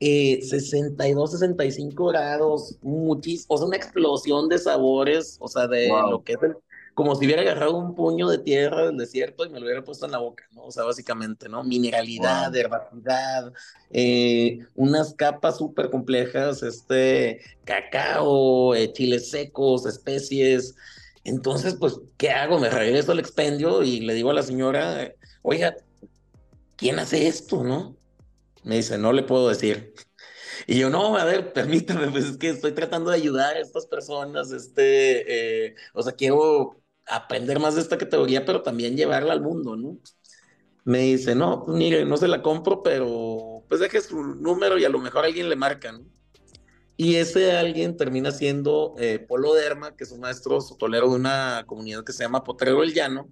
eh, 0.00 0.40
62, 0.42 1.32
65 1.32 2.06
grados, 2.06 2.78
muchísimo, 2.82 3.54
o 3.54 3.58
sea, 3.58 3.66
una 3.66 3.76
explosión 3.76 4.48
de 4.48 4.58
sabores, 4.58 5.36
o 5.40 5.48
sea, 5.48 5.66
de 5.66 5.88
lo 5.88 6.22
que 6.22 6.34
es 6.34 6.42
el, 6.42 6.56
como 6.96 7.14
si 7.14 7.26
hubiera 7.26 7.42
agarrado 7.42 7.76
un 7.76 7.94
puño 7.94 8.26
de 8.26 8.38
tierra 8.38 8.86
del 8.86 8.96
desierto 8.96 9.44
y 9.44 9.50
me 9.50 9.60
lo 9.60 9.66
hubiera 9.66 9.84
puesto 9.84 10.06
en 10.06 10.12
la 10.12 10.18
boca, 10.18 10.44
¿no? 10.52 10.64
O 10.64 10.72
sea, 10.72 10.82
básicamente, 10.82 11.46
¿no? 11.46 11.62
Mineralidad, 11.62 12.56
herbacidad, 12.56 13.52
eh, 13.90 14.60
unas 14.74 15.12
capas 15.12 15.58
súper 15.58 15.90
complejas, 15.90 16.62
este, 16.62 17.42
cacao, 17.64 18.74
eh, 18.74 18.94
chiles 18.94 19.30
secos, 19.30 19.84
especies. 19.84 20.74
Entonces, 21.22 21.74
pues, 21.78 22.00
¿qué 22.16 22.30
hago? 22.30 22.58
Me 22.58 22.70
regreso 22.70 23.12
al 23.12 23.18
expendio 23.18 23.82
y 23.82 24.00
le 24.00 24.14
digo 24.14 24.30
a 24.30 24.34
la 24.34 24.42
señora, 24.42 25.12
oiga, 25.42 25.76
¿quién 26.76 26.98
hace 26.98 27.26
esto, 27.26 27.62
no? 27.62 27.94
Me 28.64 28.76
dice, 28.76 28.96
no 28.96 29.12
le 29.12 29.22
puedo 29.22 29.50
decir. 29.50 29.92
Y 30.66 30.78
yo, 30.78 30.88
no, 30.88 31.18
a 31.18 31.26
ver, 31.26 31.52
permítame, 31.52 32.10
pues 32.10 32.24
es 32.24 32.38
que 32.38 32.48
estoy 32.48 32.72
tratando 32.72 33.10
de 33.10 33.18
ayudar 33.18 33.56
a 33.56 33.60
estas 33.60 33.84
personas, 33.84 34.50
este, 34.50 35.66
eh, 35.66 35.74
o 35.92 36.02
sea, 36.02 36.14
quiero 36.14 36.80
aprender 37.06 37.60
más 37.60 37.74
de 37.74 37.80
esta 37.80 37.98
categoría, 37.98 38.44
pero 38.44 38.62
también 38.62 38.96
llevarla 38.96 39.32
al 39.32 39.42
mundo, 39.42 39.76
¿no? 39.76 39.98
Me 40.84 41.00
dice, 41.00 41.34
no, 41.34 41.64
pues 41.64 41.76
mire, 41.76 42.04
no 42.04 42.16
se 42.16 42.28
la 42.28 42.42
compro, 42.42 42.82
pero 42.82 43.64
pues 43.68 43.80
deje 43.80 44.00
su 44.00 44.22
número 44.22 44.78
y 44.78 44.84
a 44.84 44.88
lo 44.88 45.00
mejor 45.00 45.24
alguien 45.24 45.48
le 45.48 45.56
marca, 45.56 45.92
¿no? 45.92 46.04
Y 46.96 47.16
ese 47.16 47.52
alguien 47.52 47.96
termina 47.96 48.30
siendo 48.30 48.94
eh, 48.98 49.18
Polo 49.18 49.52
Derma, 49.54 49.96
que 49.96 50.04
es 50.04 50.12
un 50.12 50.20
maestro 50.20 50.60
sotolero 50.60 51.10
de 51.10 51.16
una 51.16 51.64
comunidad 51.66 52.04
que 52.04 52.12
se 52.12 52.22
llama 52.24 52.44
Potrero 52.44 52.82
el 52.82 52.94
Llano, 52.94 53.28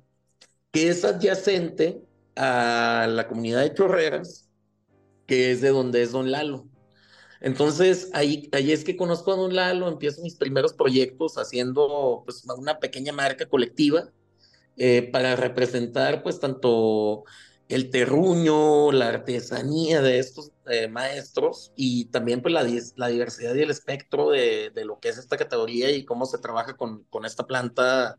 que 0.71 0.89
es 0.89 1.05
adyacente 1.05 2.03
a 2.37 3.07
la 3.09 3.27
comunidad 3.27 3.63
de 3.63 3.73
Chorreras, 3.73 4.51
que 5.27 5.51
es 5.51 5.61
de 5.63 5.71
donde 5.71 6.03
es 6.03 6.13
Don 6.13 6.31
Lalo. 6.31 6.67
Entonces, 7.45 8.09
ahí, 8.15 8.49
ahí 8.53 8.73
es 8.73 8.85
que 8.85 8.97
conozco 8.97 9.31
a 9.31 9.37
Don 9.37 9.55
Lalo, 9.55 9.87
empiezo 9.87 10.23
mis 10.23 10.35
primeros 10.35 10.73
proyectos 10.73 11.37
haciendo 11.37 12.23
pues, 12.25 12.43
una 12.57 12.79
pequeña 12.79 13.13
marca 13.13 13.45
colectiva 13.47 14.09
eh, 14.79 15.11
para 15.13 15.37
representar 15.37 16.23
pues 16.23 16.41
tanto 16.41 17.25
el 17.69 17.91
terruño, 17.91 18.93
la 18.93 19.09
artesanía 19.11 20.01
de 20.01 20.21
estos 20.21 20.53
eh, 20.71 20.89
maestros 20.89 21.71
y 21.77 22.07
también 22.07 22.41
pues 22.41 22.55
la, 22.55 22.63
la, 22.97 23.09
diversidad 23.09 23.55
y 23.55 23.61
el 23.61 23.71
espectro 23.71 24.31
de, 24.31 24.71
de, 24.75 24.87
lo 24.87 24.99
que 24.99 25.11
es 25.11 25.19
esta 25.19 25.37
categoría 25.37 25.91
y 25.91 26.07
cómo 26.07 26.25
se 26.25 26.39
trabaja 26.39 26.79
con, 26.79 27.05
con 27.11 27.27
esta 27.27 27.47
planta 27.47 28.17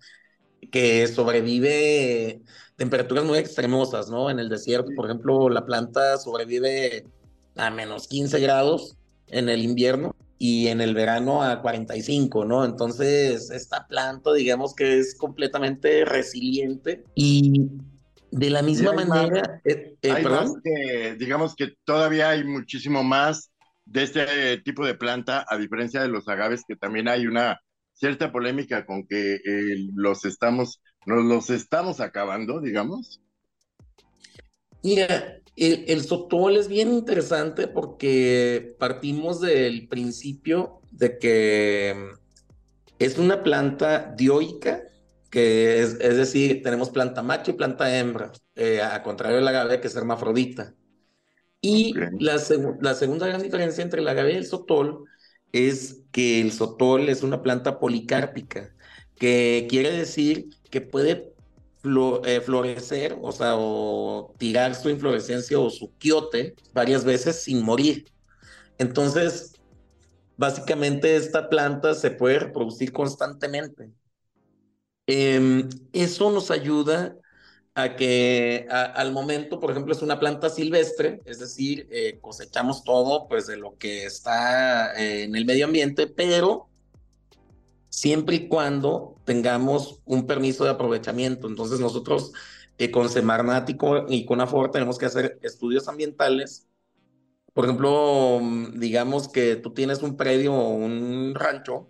que 0.72 1.08
sobrevive 1.08 2.44
temperaturas 2.76 3.26
muy 3.26 3.40
extremosas, 3.40 4.08
¿no? 4.08 4.30
En 4.30 4.38
el 4.38 4.50
desierto, 4.50 4.92
por 4.96 5.06
ejemplo, 5.06 5.50
la 5.50 5.66
planta 5.66 6.20
sobrevive 6.20 7.08
a 7.56 7.72
menos 7.72 8.08
15 8.08 8.40
grados 8.40 8.98
en 9.30 9.50
el 9.50 9.64
invierno 9.64 10.16
y 10.38 10.68
en 10.68 10.82
el 10.82 10.94
verano 10.94 11.42
a 11.42 11.62
45, 11.62 12.46
¿no? 12.46 12.66
Entonces, 12.66 13.50
esta 13.52 13.88
planta, 13.88 14.34
digamos 14.34 14.76
que 14.76 15.00
es 15.00 15.16
completamente 15.16 16.06
resiliente 16.06 17.04
y 17.16 17.70
de 18.32 18.50
la 18.50 18.62
misma 18.62 18.92
manera, 18.92 19.62
eh, 19.64 19.96
eh, 20.02 21.16
digamos 21.18 21.56
que 21.56 21.74
todavía 21.86 22.32
hay 22.32 22.44
muchísimo 22.44 23.02
más 23.02 23.52
de 23.86 24.04
este 24.04 24.58
tipo 24.58 24.86
de 24.86 24.96
planta, 24.96 25.46
a 25.48 25.58
diferencia 25.58 26.02
de 26.02 26.10
los 26.10 26.28
agaves, 26.28 26.64
que 26.68 26.76
también 26.76 27.08
hay 27.08 27.28
una 27.28 27.62
cierta 27.94 28.32
polémica 28.32 28.86
con 28.86 29.08
que 29.08 29.36
eh, 29.36 29.88
los 29.96 30.26
estamos, 30.26 30.82
nos 31.06 31.24
los 31.24 31.50
estamos 31.50 32.02
acabando, 32.02 32.60
digamos. 32.60 33.22
Mira, 34.84 35.40
el, 35.56 35.86
el, 35.88 36.04
sotol 36.04 36.58
es 36.58 36.68
bien 36.68 36.94
interesante 36.94 37.68
porque 37.68 38.76
partimos 38.78 39.42
del 39.42 39.88
principio 39.88 40.82
de 40.92 41.18
que 41.18 41.96
es 43.00 43.18
una 43.18 43.44
planta 43.44 44.14
dioica, 44.18 44.84
que 45.30 45.82
es, 45.82 45.98
es 46.00 46.18
decir, 46.18 46.62
tenemos 46.64 46.90
planta 46.90 47.22
macho 47.22 47.52
y 47.52 47.56
planta 47.56 47.98
hembra, 47.98 48.32
eh, 48.56 48.82
a 48.82 49.02
contrario 49.04 49.38
del 49.38 49.48
agave 49.48 49.82
que 49.82 49.88
es 49.88 49.96
hermafrodita. 49.96 50.74
Y 51.62 51.94
la, 52.20 52.40
la, 52.82 52.94
segunda 52.94 53.28
gran 53.28 53.42
diferencia 53.42 53.84
entre 53.84 54.02
el 54.02 54.08
agave 54.08 54.34
y 54.34 54.38
el 54.38 54.46
sotol 54.46 55.06
es 55.52 56.04
que 56.12 56.42
el 56.42 56.52
sotol 56.52 57.10
es 57.10 57.24
una 57.24 57.42
planta 57.42 57.80
policárpica, 57.80 58.76
que 59.18 59.66
quiere 59.70 59.92
decir 59.92 60.50
que 60.70 60.82
puede 60.82 61.35
florecer, 62.44 63.18
o 63.22 63.32
sea, 63.32 63.56
o 63.56 64.34
tirar 64.38 64.76
su 64.76 64.90
inflorescencia 64.90 65.60
o 65.60 65.70
su 65.70 65.92
quiote 65.98 66.56
varias 66.74 67.04
veces 67.04 67.42
sin 67.44 67.64
morir. 67.64 68.06
Entonces, 68.78 69.54
básicamente 70.38 71.16
esta 71.16 71.50
planta 71.50 71.94
se 71.94 72.12
puede 72.12 72.40
reproducir 72.40 72.92
constantemente. 72.92 73.90
Em, 75.08 75.70
eso 75.94 76.32
nos 76.32 76.52
ayuda 76.52 77.16
a 77.76 77.96
que 77.96 78.68
al 78.70 79.12
momento, 79.12 79.60
por 79.60 79.70
ejemplo, 79.70 79.94
es 79.94 80.02
una 80.02 80.20
planta 80.20 80.50
silvestre, 80.50 81.20
es 81.26 81.40
decir, 81.40 81.88
eh, 81.92 82.18
cosechamos 82.22 82.84
todo 82.84 83.28
pues 83.28 83.48
de 83.48 83.58
lo 83.58 83.78
que 83.78 84.06
está 84.06 84.96
eh, 84.96 85.24
en 85.24 85.36
el 85.36 85.46
medio 85.46 85.66
ambiente, 85.66 86.08
pero 86.08 86.70
siempre 87.96 88.36
y 88.36 88.48
cuando 88.50 89.16
tengamos 89.24 90.02
un 90.04 90.28
permiso 90.28 90.66
de 90.66 90.72
aprovechamiento. 90.72 91.48
Entonces 91.48 91.80
nosotros 91.80 92.34
eh, 92.78 92.92
con 92.92 93.08
Semarnat 93.08 93.70
y 94.10 94.26
con 94.26 94.42
Afor 94.42 94.70
tenemos 94.70 94.98
que 94.98 95.06
hacer 95.06 95.40
estudios 95.42 95.88
ambientales. 95.88 96.68
Por 97.54 97.64
ejemplo, 97.64 98.40
mm, 98.42 98.80
digamos 98.80 99.30
que 99.30 99.56
tú 99.56 99.74
tienes 99.74 100.04
un 100.04 100.18
predio 100.18 100.54
o 100.54 100.72
un 100.72 101.34
rancho 101.36 101.90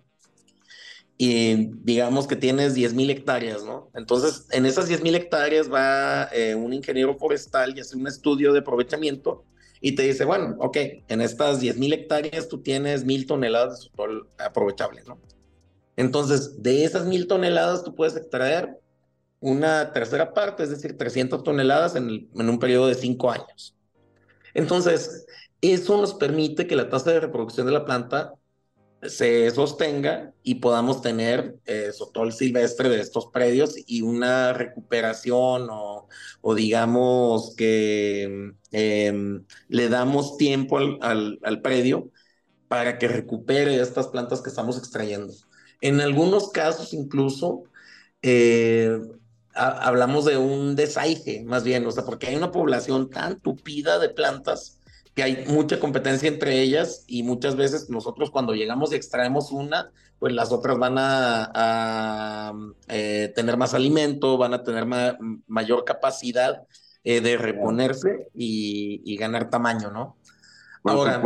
y 1.18 1.70
digamos 1.82 2.28
que 2.28 2.36
tienes 2.36 2.76
10.000 2.76 3.10
hectáreas, 3.10 3.64
¿no? 3.64 3.90
Entonces, 3.94 4.46
en 4.52 4.64
esas 4.64 4.88
10.000 4.88 5.16
hectáreas 5.16 5.72
va 5.72 6.28
eh, 6.32 6.54
un 6.54 6.72
ingeniero 6.72 7.16
forestal 7.18 7.76
y 7.76 7.80
hace 7.80 7.96
un 7.96 8.06
estudio 8.06 8.52
de 8.52 8.60
aprovechamiento 8.60 9.44
y 9.80 9.96
te 9.96 10.04
dice, 10.04 10.24
bueno, 10.24 10.54
ok, 10.60 10.76
en 11.08 11.20
estas 11.20 11.60
10.000 11.60 11.94
hectáreas 11.94 12.48
tú 12.48 12.62
tienes 12.62 13.04
1.000 13.04 13.26
toneladas 13.26 13.80
de 13.80 13.84
sotol 13.88 14.28
aprovechable, 14.38 15.02
¿no? 15.04 15.18
Entonces, 15.96 16.62
de 16.62 16.84
esas 16.84 17.06
mil 17.06 17.26
toneladas, 17.26 17.82
tú 17.82 17.94
puedes 17.94 18.16
extraer 18.16 18.78
una 19.40 19.92
tercera 19.92 20.34
parte, 20.34 20.62
es 20.62 20.70
decir, 20.70 20.96
300 20.96 21.42
toneladas 21.42 21.96
en, 21.96 22.28
un 22.32 22.58
periodo 22.58 22.88
de 22.88 22.94
cinco 22.94 23.30
años. 23.30 23.76
Entonces, 24.54 25.26
eso 25.60 26.00
nos 26.00 26.14
permite 26.14 26.66
que 26.66 26.76
la 26.76 26.88
tasa 26.88 27.12
de 27.12 27.20
reproducción 27.20 27.66
de 27.66 27.72
la 27.72 27.84
planta 27.84 28.34
se 29.02 29.50
sostenga 29.50 30.32
y 30.42 30.56
podamos 30.56 31.02
tener 31.02 31.56
eh, 31.66 31.92
sotol 31.92 32.32
silvestre 32.32 32.88
de 32.88 33.00
estos 33.00 33.26
predios 33.26 33.74
y 33.86 34.02
una 34.02 34.52
recuperación 34.52 35.68
o, 35.70 36.08
digamos 36.54 37.54
que 37.56 38.52
em, 38.72 39.44
le 39.68 39.88
damos 39.88 40.38
tiempo 40.38 40.78
al, 40.78 41.38
al 41.42 41.60
predio 41.62 42.10
para 42.68 42.98
que 42.98 43.08
recupere 43.08 43.80
estas 43.80 44.08
plantas 44.08 44.42
que 44.42 44.48
estamos 44.50 44.78
extrayendo. 44.78 45.32
En 45.80 46.00
algunos 46.00 46.50
casos 46.50 46.92
incluso 46.94 47.64
eh, 48.22 48.98
hablamos 49.54 50.24
de 50.24 50.36
un 50.36 50.76
desaige, 50.76 51.44
más 51.44 51.64
bien, 51.64 51.86
o 51.86 51.90
sea, 51.90 52.04
porque 52.04 52.28
hay 52.28 52.36
una 52.36 52.52
población 52.52 53.10
tan 53.10 53.40
tupida 53.40 53.98
de 53.98 54.10
plantas 54.10 54.76
que 55.16 55.22
hay 55.22 55.46
mucha 55.46 55.80
competencia 55.80 56.28
entre 56.28 56.60
ellas 56.60 57.04
y 57.06 57.22
muchas 57.22 57.56
veces 57.56 57.88
nosotros 57.88 58.30
cuando 58.30 58.52
llegamos 58.54 58.92
y 58.92 58.96
extraemos 58.96 59.50
una, 59.50 59.90
pues 60.18 60.34
las 60.34 60.52
otras 60.52 60.78
van 60.78 60.96
a, 60.98 62.52
eh, 62.88 63.32
tener 63.34 63.56
más 63.56 63.72
alimento, 63.72 64.36
van 64.36 64.52
a 64.52 64.62
tener 64.62 64.86
mayor 65.46 65.84
capacidad 65.86 66.66
eh, 67.02 67.22
de 67.22 67.38
reponerse 67.38 68.28
y, 68.34 69.16
ganar 69.16 69.48
tamaño, 69.48 69.90
¿no? 69.90 70.18
Ahora, 70.86 71.22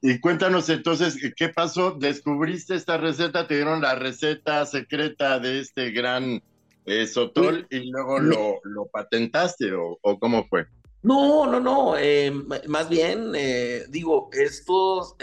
y 0.00 0.20
cuéntanos 0.20 0.68
entonces, 0.68 1.16
¿qué 1.36 1.48
pasó? 1.48 1.92
¿Descubriste 1.92 2.74
esta 2.74 2.96
receta? 2.96 3.46
¿Te 3.46 3.56
dieron 3.56 3.82
la 3.82 3.94
receta 3.94 4.64
secreta 4.66 5.38
de 5.38 5.60
este 5.60 5.90
gran 5.90 6.42
eh, 6.86 7.06
sotol 7.06 7.66
y 7.70 7.90
luego 7.90 8.18
lo, 8.18 8.60
lo 8.64 8.86
patentaste 8.86 9.72
o, 9.72 9.98
cómo 10.18 10.44
fue? 10.44 10.66
No, 11.02 11.46
no, 11.46 11.58
no. 11.58 11.96
Eh, 11.98 12.30
más 12.68 12.88
bien, 12.88 13.32
eh, 13.34 13.82
digo, 13.88 14.30
esto 14.32 15.16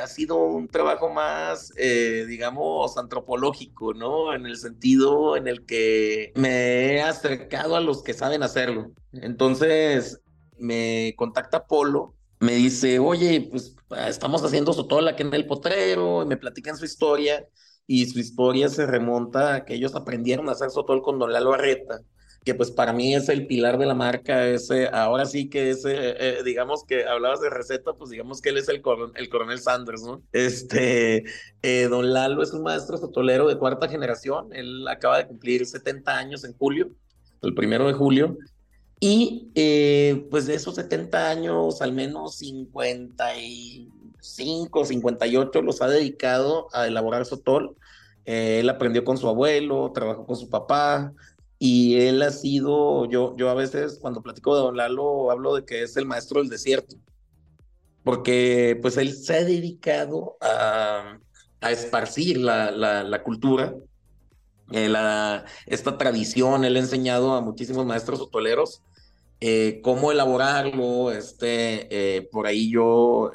ha 0.00 0.06
sido 0.06 0.36
un 0.36 0.68
trabajo 0.68 1.08
más, 1.08 1.72
digamos, 1.74 2.96
antropológico, 2.98 3.94
¿no? 3.94 4.32
En 4.32 4.46
el 4.46 4.56
sentido 4.56 5.36
en 5.36 5.48
el 5.48 5.66
que 5.66 6.32
me 6.36 6.94
he 6.94 7.02
acercado 7.02 7.74
a 7.74 7.80
los 7.80 8.02
que 8.02 8.14
saben 8.14 8.44
hacerlo. 8.44 8.92
Entonces, 9.12 10.20
me 10.56 11.14
contacta 11.16 11.66
Polo 11.66 12.14
me 12.40 12.54
dice, 12.54 12.98
oye, 12.98 13.48
pues 13.50 13.74
estamos 14.06 14.44
haciendo 14.44 14.72
Sotol 14.72 15.08
aquí 15.08 15.22
en 15.22 15.34
el 15.34 15.46
potrero, 15.46 16.22
y 16.22 16.26
me 16.26 16.36
platican 16.36 16.76
su 16.76 16.84
historia, 16.84 17.46
y 17.86 18.06
su 18.06 18.18
historia 18.18 18.68
se 18.68 18.86
remonta 18.86 19.54
a 19.54 19.64
que 19.64 19.74
ellos 19.74 19.94
aprendieron 19.94 20.48
a 20.48 20.52
hacer 20.52 20.70
Sotol 20.70 21.02
con 21.02 21.18
Don 21.18 21.32
Lalo 21.32 21.54
Arreta, 21.54 22.00
que 22.44 22.54
pues 22.54 22.70
para 22.70 22.92
mí 22.92 23.14
es 23.14 23.28
el 23.28 23.46
pilar 23.46 23.78
de 23.78 23.86
la 23.86 23.94
marca, 23.94 24.46
ese, 24.46 24.88
ahora 24.88 25.26
sí 25.26 25.48
que 25.48 25.70
ese, 25.70 25.92
eh, 25.92 26.16
eh, 26.18 26.42
digamos 26.44 26.84
que 26.84 27.04
hablabas 27.04 27.40
de 27.40 27.50
receta, 27.50 27.92
pues 27.94 28.10
digamos 28.10 28.40
que 28.40 28.50
él 28.50 28.58
es 28.58 28.68
el, 28.68 28.82
el 29.16 29.28
coronel 29.28 29.58
Sanders, 29.58 30.02
¿no? 30.02 30.22
Este, 30.32 31.24
eh, 31.62 31.88
Don 31.90 32.12
Lalo 32.12 32.42
es 32.42 32.52
un 32.52 32.62
maestro 32.62 32.96
sotolero 32.96 33.48
de 33.48 33.58
cuarta 33.58 33.88
generación, 33.88 34.52
él 34.52 34.86
acaba 34.86 35.18
de 35.18 35.26
cumplir 35.26 35.66
70 35.66 36.16
años 36.16 36.44
en 36.44 36.56
julio, 36.56 36.90
el 37.42 37.54
primero 37.54 37.86
de 37.86 37.94
julio, 37.94 38.36
y 39.00 39.50
eh, 39.54 40.26
pues 40.30 40.46
de 40.46 40.54
esos 40.54 40.74
70 40.74 41.30
años, 41.30 41.80
al 41.82 41.92
menos 41.92 42.38
55, 42.38 44.84
58 44.84 45.62
los 45.62 45.80
ha 45.82 45.88
dedicado 45.88 46.68
a 46.72 46.86
elaborar 46.86 47.24
sotol. 47.24 47.76
Eh, 48.24 48.60
él 48.60 48.68
aprendió 48.68 49.04
con 49.04 49.16
su 49.16 49.28
abuelo, 49.28 49.92
trabajó 49.94 50.26
con 50.26 50.36
su 50.36 50.50
papá 50.50 51.12
y 51.58 52.00
él 52.00 52.22
ha 52.22 52.30
sido, 52.30 53.06
yo, 53.06 53.36
yo 53.36 53.50
a 53.50 53.54
veces 53.54 53.98
cuando 54.00 54.22
platico 54.22 54.56
de 54.56 54.62
Don 54.62 54.76
Lalo 54.76 55.30
hablo 55.30 55.54
de 55.54 55.64
que 55.64 55.82
es 55.82 55.96
el 55.96 56.06
maestro 56.06 56.40
del 56.40 56.50
desierto, 56.50 56.96
porque 58.02 58.78
pues 58.82 58.96
él 58.96 59.14
se 59.14 59.36
ha 59.36 59.44
dedicado 59.44 60.36
a, 60.40 61.18
a 61.60 61.70
esparcir 61.70 62.38
la, 62.38 62.70
la, 62.70 63.02
la 63.04 63.22
cultura 63.22 63.74
eh, 64.70 64.88
la, 64.88 65.44
esta 65.66 65.96
tradición, 65.96 66.64
él 66.64 66.76
ha 66.76 66.80
enseñado 66.80 67.34
a 67.34 67.40
muchísimos 67.40 67.86
maestros 67.86 68.20
hotoleros 68.20 68.82
eh, 69.40 69.80
cómo 69.82 70.12
elaborarlo, 70.12 71.12
este, 71.12 72.16
eh, 72.16 72.28
por 72.30 72.46
ahí 72.46 72.70
yo 72.70 73.30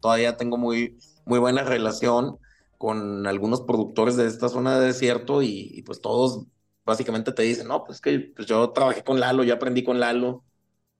todavía 0.00 0.36
tengo 0.36 0.56
muy, 0.58 0.98
muy 1.24 1.38
buena 1.38 1.62
relación 1.64 2.38
con 2.80 3.26
algunos 3.26 3.60
productores 3.60 4.16
de 4.16 4.26
esta 4.26 4.48
zona 4.48 4.80
de 4.80 4.86
desierto 4.86 5.42
y, 5.42 5.82
pues 5.84 6.00
todos 6.00 6.46
básicamente 6.84 7.30
te 7.30 7.42
dicen, 7.42 7.68
no, 7.68 7.84
pues 7.84 8.00
que 8.00 8.32
pues 8.34 8.48
yo 8.48 8.70
trabajé 8.70 9.04
con 9.04 9.20
Lalo, 9.20 9.44
yo 9.44 9.52
aprendí 9.52 9.84
con 9.84 10.00
Lalo. 10.00 10.44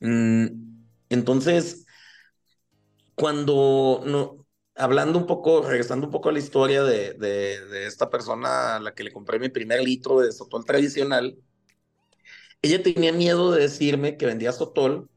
Mm, 0.01 0.47
entonces, 1.09 1.87
cuando 3.15 4.03
no, 4.05 4.47
hablando 4.75 5.19
un 5.19 5.27
poco, 5.27 5.63
regresando 5.63 6.07
un 6.07 6.13
poco 6.13 6.29
a 6.29 6.33
la 6.33 6.39
historia 6.39 6.83
de, 6.83 7.15
de, 7.15 7.87
esta 7.87 8.11
persona 8.11 8.77
a 8.77 8.81
la 8.81 8.95
que 8.95 9.05
le 9.05 9.13
compré 9.13 9.39
mi 9.39 9.49
primer 9.49 9.83
litro 9.83 10.21
de 10.21 10.33
sotol 10.33 10.65
tradicional, 10.65 11.39
ella 12.63 12.83
tenía 12.83 13.13
miedo 13.13 13.53
de 13.53 13.63
decirme 13.63 14.17
que 14.17 14.27
vendía 14.27 14.53
sotol 14.53 15.09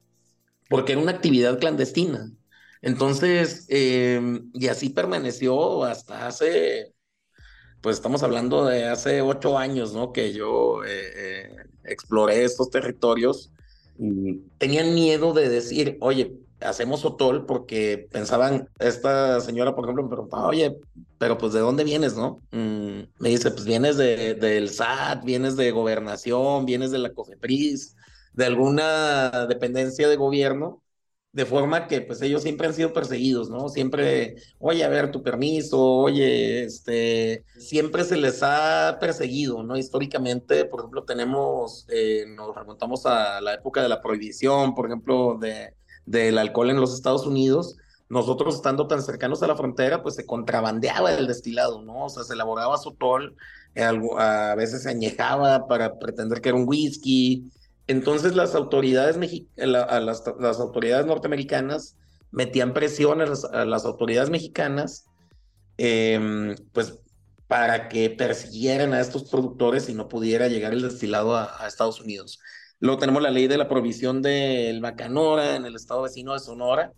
porque 0.69 0.93
era 0.93 1.01
una 1.01 1.11
actividad 1.11 1.59
clandestina. 1.59 2.31
Entonces, 2.81 3.65
em, 3.69 4.51
y 4.53 4.67
así 4.67 4.89
permaneció 4.89 5.83
hasta 5.83 6.27
hace, 6.27 6.93
pues 7.81 7.97
estamos 7.97 8.23
hablando 8.23 8.65
de 8.65 8.85
hace 8.85 9.21
ocho 9.21 9.57
años, 9.57 9.93
¿no? 9.93 10.13
Que 10.13 10.33
yo 10.33 10.83
eh, 10.85 10.89
eh, 11.15 11.55
exploré 11.85 12.43
estos 12.43 12.69
territorios 12.69 13.51
y 13.97 14.39
tenían 14.57 14.93
miedo 14.95 15.33
de 15.33 15.49
decir, 15.49 15.97
oye, 16.01 16.33
hacemos 16.65 17.01
sotol 17.01 17.45
porque 17.45 18.07
pensaban, 18.11 18.69
esta 18.79 19.39
señora, 19.41 19.75
por 19.75 19.85
ejemplo, 19.85 20.03
me 20.03 20.09
preguntaba, 20.09 20.47
oye, 20.47 20.77
pero 21.17 21.37
pues 21.37 21.53
¿de 21.53 21.59
dónde 21.59 21.83
vienes, 21.83 22.15
no? 22.15 22.41
Mm, 22.51 23.01
me 23.19 23.29
dice, 23.29 23.51
pues 23.51 23.65
vienes 23.65 23.97
de, 23.97 24.35
del 24.35 24.69
SAT, 24.69 25.23
vienes 25.23 25.55
de 25.55 25.71
gobernación, 25.71 26.65
vienes 26.65 26.91
de 26.91 26.99
la 26.99 27.13
COFEPRIS, 27.13 27.95
de 28.33 28.45
alguna 28.45 29.45
dependencia 29.47 30.07
de 30.07 30.15
gobierno, 30.15 30.83
de 31.33 31.45
forma 31.45 31.87
que 31.87 32.01
pues 32.01 32.21
ellos 32.21 32.43
siempre 32.43 32.67
han 32.67 32.75
sido 32.75 32.93
perseguidos, 32.93 33.49
¿no? 33.49 33.67
Siempre, 33.67 34.35
oye, 34.59 34.83
a 34.83 34.89
ver 34.89 35.11
tu 35.11 35.23
permiso, 35.23 35.81
oye, 35.81 36.63
este, 36.63 37.43
siempre 37.57 38.03
se 38.03 38.17
les 38.17 38.41
ha 38.43 38.97
perseguido, 38.99 39.63
¿no? 39.63 39.75
Históricamente, 39.75 40.65
por 40.65 40.81
ejemplo, 40.81 41.03
tenemos, 41.05 41.87
eh, 41.89 42.25
nos 42.27 42.55
remontamos 42.55 43.05
a 43.07 43.41
la 43.41 43.55
época 43.55 43.81
de 43.81 43.89
la 43.89 44.01
prohibición, 44.01 44.75
por 44.75 44.85
ejemplo, 44.85 45.37
de, 45.41 45.73
del 46.05 46.37
alcohol 46.37 46.69
en 46.69 46.79
los 46.79 46.93
Estados 46.93 47.25
Unidos, 47.25 47.77
nosotros 48.09 48.55
estando 48.55 48.87
tan 48.87 49.01
cercanos 49.01 49.41
a 49.41 49.47
la 49.47 49.55
frontera, 49.55 50.03
pues 50.03 50.15
se 50.15 50.25
contrabandeaba 50.25 51.13
el 51.13 51.27
destilado, 51.27 51.81
¿no? 51.81 52.05
O 52.05 52.09
sea, 52.09 52.23
se 52.23 52.33
elaboraba 52.33 52.77
sotol, 52.77 53.35
a 53.75 54.55
veces 54.55 54.83
se 54.83 54.89
añejaba 54.89 55.67
para 55.67 55.97
pretender 55.97 56.41
que 56.41 56.49
era 56.49 56.57
un 56.57 56.67
whisky, 56.67 57.49
entonces 57.87 58.35
las 58.35 58.55
autoridades, 58.55 59.17
las, 59.55 60.59
autoridades 60.59 61.05
norteamericanas 61.05 61.97
metían 62.31 62.73
presión 62.73 63.21
a 63.21 63.65
las, 63.65 63.85
autoridades 63.85 64.29
mexicanas 64.29 65.05
em, 65.77 66.55
pues 66.71 66.99
para 67.47 67.89
que 67.89 68.09
persiguieran 68.09 68.93
a 68.93 69.01
estos 69.01 69.29
productores 69.29 69.89
y 69.89 69.93
no 69.93 70.07
pudiera 70.07 70.47
llegar 70.47 70.73
el 70.73 70.81
destilado 70.81 71.35
a, 71.35 71.67
Estados 71.67 71.99
Unidos. 71.99 72.39
Luego 72.83 72.99
tenemos 72.99 73.21
la 73.21 73.31
ley 73.31 73.47
de 73.47 73.57
la 73.57 73.69
provisión 73.69 74.21
del 74.21 74.81
Bacanora 74.81 75.55
en 75.55 75.65
el 75.65 75.73
estado 75.73 76.01
vecino 76.01 76.33
de 76.33 76.39
Sonora, 76.39 76.91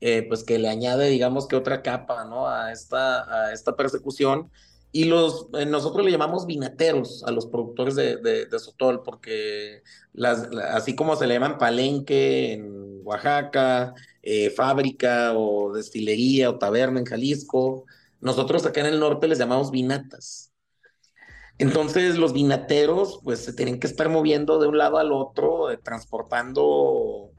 eh, 0.00 0.24
pues 0.28 0.44
que 0.44 0.56
le 0.56 0.68
añade, 0.68 1.08
digamos 1.08 1.48
que 1.48 1.56
otra 1.56 1.82
capa, 1.82 2.24
¿no? 2.24 2.46
A 2.46 2.70
esta, 2.70 3.48
a 3.48 3.52
esta 3.52 3.74
persecución 3.74 4.52
y 4.92 5.06
los, 5.06 5.48
eh, 5.54 5.66
nosotros 5.66 6.04
le 6.04 6.12
llamamos 6.12 6.46
vinateros 6.46 7.24
a 7.24 7.32
los 7.32 7.46
productores 7.46 7.96
de, 7.96 8.18
de, 8.18 8.58
sotol, 8.60 9.02
porque 9.02 9.82
las, 10.12 10.48
así 10.70 10.94
como 10.94 11.16
se 11.16 11.26
le 11.26 11.34
llaman 11.34 11.58
palenque 11.58 12.52
en 12.52 13.00
Oaxaca, 13.02 13.94
eh, 14.22 14.48
fábrica 14.50 15.32
o 15.36 15.72
destilería 15.72 16.50
o 16.50 16.58
taberna 16.58 17.00
en 17.00 17.06
Jalisco, 17.06 17.84
nosotros 18.20 18.64
acá 18.64 18.82
en 18.82 18.86
el 18.86 19.00
norte 19.00 19.26
les 19.26 19.40
llamamos 19.40 19.72
vinatas. 19.72 20.51
Entonces 21.62 22.18
los 22.18 22.32
vinateros 22.32 23.20
pues 23.24 23.44
se 23.44 23.52
tienen 23.52 23.78
que 23.80 23.86
estar 23.86 24.08
moviendo 24.08 24.58
de 24.58 24.68
un 24.68 24.78
lado 24.78 24.98
al 24.98 25.12
otro, 25.12 25.70
eh, 25.70 25.78
transportando 25.78 27.30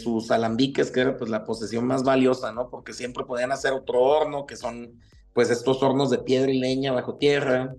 sus 0.00 0.30
alambiques, 0.30 0.92
que 0.92 1.00
era 1.00 1.16
pues 1.16 1.28
la 1.28 1.44
posesión 1.44 1.88
más 1.88 2.04
valiosa, 2.04 2.52
¿no? 2.52 2.70
Porque 2.70 2.92
siempre 2.92 3.24
podían 3.24 3.50
hacer 3.50 3.72
otro 3.72 4.00
horno, 4.00 4.46
que 4.46 4.54
son 4.56 5.00
pues 5.32 5.50
estos 5.50 5.82
hornos 5.82 6.08
de 6.08 6.18
piedra 6.18 6.52
y 6.52 6.58
leña 6.60 6.92
bajo 6.92 7.16
tierra, 7.16 7.74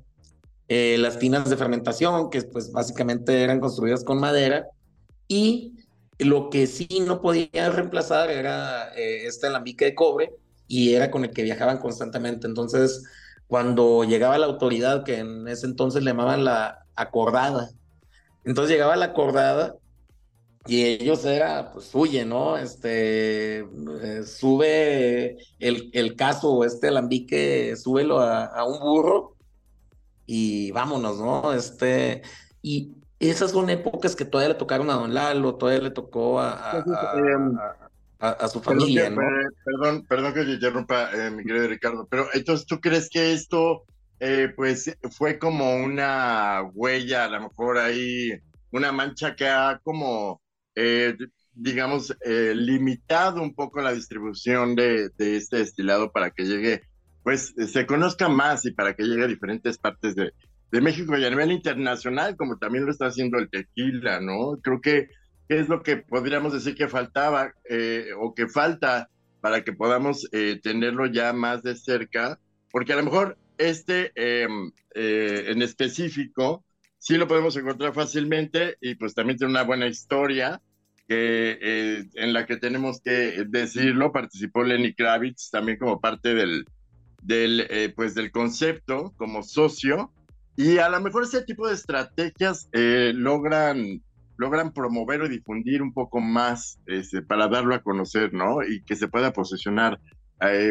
eh, 0.68 0.98
las 1.00 1.18
tinas 1.18 1.50
de 1.50 1.56
fermentación, 1.56 2.30
que 2.30 2.42
pues 2.42 2.72
básicamente 2.72 3.42
eran 3.42 3.60
construidas 3.60 4.04
con 4.04 4.20
madera, 4.20 4.68
y 5.28 5.74
lo 6.20 6.50
que 6.50 6.68
sí 6.68 6.88
no 7.06 7.22
podía 7.22 7.70
reemplazar 7.70 8.30
era 8.30 8.94
eh, 8.96 9.26
este 9.26 9.48
alambique 9.48 9.86
de 9.86 9.96
cobre, 9.96 10.36
y 10.68 10.94
era 10.94 11.10
con 11.10 11.24
el 11.24 11.32
que 11.32 11.44
viajaban 11.44 11.78
constantemente. 11.78 12.48
Entonces, 12.48 13.06
cuando 13.47 14.03
llegaba 14.03 14.38
la 14.38 14.45
autoridad, 14.45 15.03
que 15.03 15.19
en 15.19 15.47
ese 15.47 15.65
entonces 15.65 16.03
le 16.03 16.12
llamaban 16.12 16.43
la 16.43 16.86
acordada, 16.95 17.69
entonces 18.43 18.71
llegaba 18.71 18.95
la 18.95 19.05
acordada 19.05 19.75
y 20.65 20.83
ellos 20.83 21.23
era, 21.25 21.71
pues 21.71 21.93
huye, 21.95 22.25
¿no? 22.25 22.57
Este, 22.57 23.60
eh, 23.60 24.23
sube 24.25 25.38
el, 25.60 25.89
el 25.93 26.15
caso, 26.15 26.63
este 26.65 26.89
alambique, 26.89 27.75
súbelo 27.77 28.19
a, 28.19 28.45
a, 28.45 28.65
un 28.65 28.79
burro 28.79 29.36
y 30.25 30.71
vámonos, 30.71 31.19
¿no? 31.19 31.53
Este, 31.53 32.21
y 32.62 32.95
esas 33.19 33.51
son 33.51 33.69
épocas 33.69 34.15
que 34.15 34.25
todavía 34.25 34.53
le 34.53 34.60
tocaron 34.60 34.89
a 34.89 34.95
don 34.95 35.13
Lalo, 35.13 35.55
todavía 35.55 35.81
le 35.81 35.91
tocó 35.91 36.39
a, 36.39 36.79
a, 36.79 37.87
su 38.49 38.62
familia, 38.62 39.10
¿no? 39.10 39.21
Perdón, 39.63 40.06
perdón 40.08 40.34
que 40.34 40.43
te 40.43 40.53
interrumpa, 40.53 41.12
eh, 41.13 41.32
mi 41.32 41.43
querido 41.43 41.67
Ricardo, 41.67 42.08
pero 42.10 42.27
entonces, 42.34 42.65
¿tú 42.65 42.80
crees 42.80 43.10
que 43.10 43.34
esto, 43.34 43.84
eh, 44.19 44.51
pues, 44.56 44.95
fue 45.12 45.38
como 45.38 45.75
una 45.75 46.63
huella, 46.73 47.25
a 47.25 47.30
lo 47.30 47.41
mejor 47.41 47.77
ahí, 47.77 48.32
una 48.71 48.91
mancha 48.91 49.36
que 49.36 49.47
ha 49.47 49.80
como 49.84 50.41
eh, 50.80 51.17
digamos, 51.58 52.15
eh, 52.23 52.53
limitado 52.56 53.41
un 53.41 53.56
poco 53.56 53.82
la 53.82 53.91
distribución 53.91 54.75
de, 54.75 55.10
este 55.17 55.58
destilado 55.58 56.12
para 56.12 56.30
que 56.30 56.45
llegue, 56.45 56.84
pues 57.23 57.56
se 57.58 57.88
conozca 57.88 58.30
más 58.30 58.63
y 58.65 58.71
para 58.71 58.93
que 58.93 59.03
llegue 59.03 59.23
a 59.23 59.27
diferentes 59.27 59.80
partes 59.80 60.15
de, 60.15 60.32
México 60.69 61.17
y 61.17 61.25
a 61.25 61.30
nivel 61.32 61.51
internacional, 61.51 62.36
como 62.36 62.60
también 62.60 62.86
lo 62.86 62.91
está 62.91 63.08
haciendo 63.08 63.39
el 63.39 63.49
tequila, 63.49 64.21
¿no? 64.21 64.60
Creo 64.62 64.80
que 64.80 65.08
es 65.49 65.69
lo 65.69 65.83
que 65.83 65.97
podríamos 65.97 66.53
decir 66.53 66.75
que 66.75 66.88
faltaba 66.88 67.53
eh, 67.69 68.07
o 68.17 68.33
que 68.33 68.47
falta 68.47 69.10
para 69.41 69.63
que 69.63 69.73
podamos 69.73 70.27
tenerlo 70.63 71.05
ya 71.05 71.31
más 71.31 71.62
de 71.62 71.75
cerca, 71.75 72.39
porque 72.71 72.93
a 72.93 72.95
lo 72.97 73.03
mejor 73.03 73.38
este 73.57 74.12
em, 74.15 74.71
en 74.95 75.62
específico 75.62 76.65
sí 76.97 77.17
lo 77.17 77.27
podemos 77.27 77.55
encontrar 77.55 77.93
fácilmente 77.93 78.77
y 78.81 78.95
pues 78.95 79.13
también 79.13 79.38
tiene 79.38 79.51
una 79.51 79.63
buena 79.63 79.88
historia 79.88 80.60
que, 81.07 81.57
eh, 81.62 82.05
en 82.15 82.33
la 82.33 82.45
que 82.45 82.57
tenemos 82.57 83.01
que 83.01 83.45
decirlo, 83.47 84.12
participó 84.12 84.63
Lenny 84.63 84.93
Kravitz 84.93 85.49
también 85.49 85.77
como 85.77 86.01
parte 86.01 86.36
del, 86.36 86.65
del, 87.21 87.65
eh, 87.69 87.93
pues 87.95 88.13
del 88.13 88.31
concepto, 88.31 89.13
como 89.15 89.41
socio, 89.41 90.12
y 90.57 90.79
a 90.79 90.89
lo 90.89 90.99
mejor 90.99 91.23
ese 91.23 91.43
tipo 91.43 91.67
de 91.67 91.75
estrategias 91.75 92.67
eh, 92.73 93.13
logran, 93.15 94.01
logran 94.38 94.71
promover 94.71 95.21
o 95.21 95.30
difundir 95.30 95.82
un 95.82 95.93
poco 95.93 96.19
más 96.19 96.80
este, 96.86 97.21
para 97.21 97.47
darlo 97.47 97.76
a 97.76 97.82
conocer, 97.82 98.34
¿no? 98.34 98.63
Y 98.63 98.84
que 98.84 98.95
se 98.95 99.08
pueda 99.08 99.34
posicionar, 99.34 100.00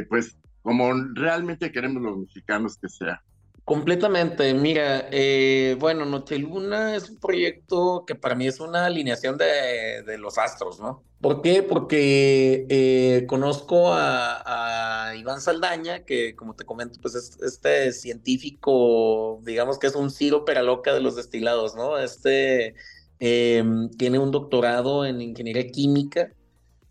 pues, 0.09 0.37
como 0.63 0.93
realmente 1.15 1.71
queremos 1.71 2.03
los 2.03 2.19
mexicanos 2.19 2.77
que 2.77 2.89
sea. 2.89 3.23
Completamente. 3.67 4.55
Mira, 4.55 5.09
eh, 5.11 5.77
bueno, 5.81 6.05
Noche 6.05 6.39
Luna 6.39 6.95
es 6.95 7.11
un 7.11 7.19
proyecto 7.19 8.05
que 8.07 8.15
para 8.15 8.37
mí 8.37 8.47
es 8.47 8.61
una 8.61 8.87
alineación 8.87 9.37
de, 9.37 10.05
de 10.07 10.19
los 10.19 10.39
astros, 10.39 10.79
¿no? 10.79 11.03
¿Por 11.21 11.43
qué? 11.43 11.65
Porque 11.65 12.65
eh, 12.69 13.27
conozco 13.27 13.93
a, 13.93 15.09
a, 15.09 15.17
Iván 15.17 15.41
Saldaña, 15.41 16.05
que 16.05 16.37
como 16.37 16.55
te 16.55 16.65
comento, 16.65 17.01
pues 17.03 17.17
es 17.17 17.37
este 17.43 17.91
científico, 17.93 19.41
digamos 19.43 19.81
que 19.81 19.89
es 19.89 19.97
un 19.97 20.13
Ciro 20.13 20.45
Peraloca 20.45 20.95
de 20.95 21.01
los 21.01 21.17
destilados, 21.17 21.75
¿no? 21.75 21.99
Este 21.99 22.77
em, 23.19 23.89
tiene 23.91 24.19
un 24.19 24.31
doctorado 24.31 25.05
en 25.05 25.21
ingeniería 25.21 25.69
química. 25.71 26.33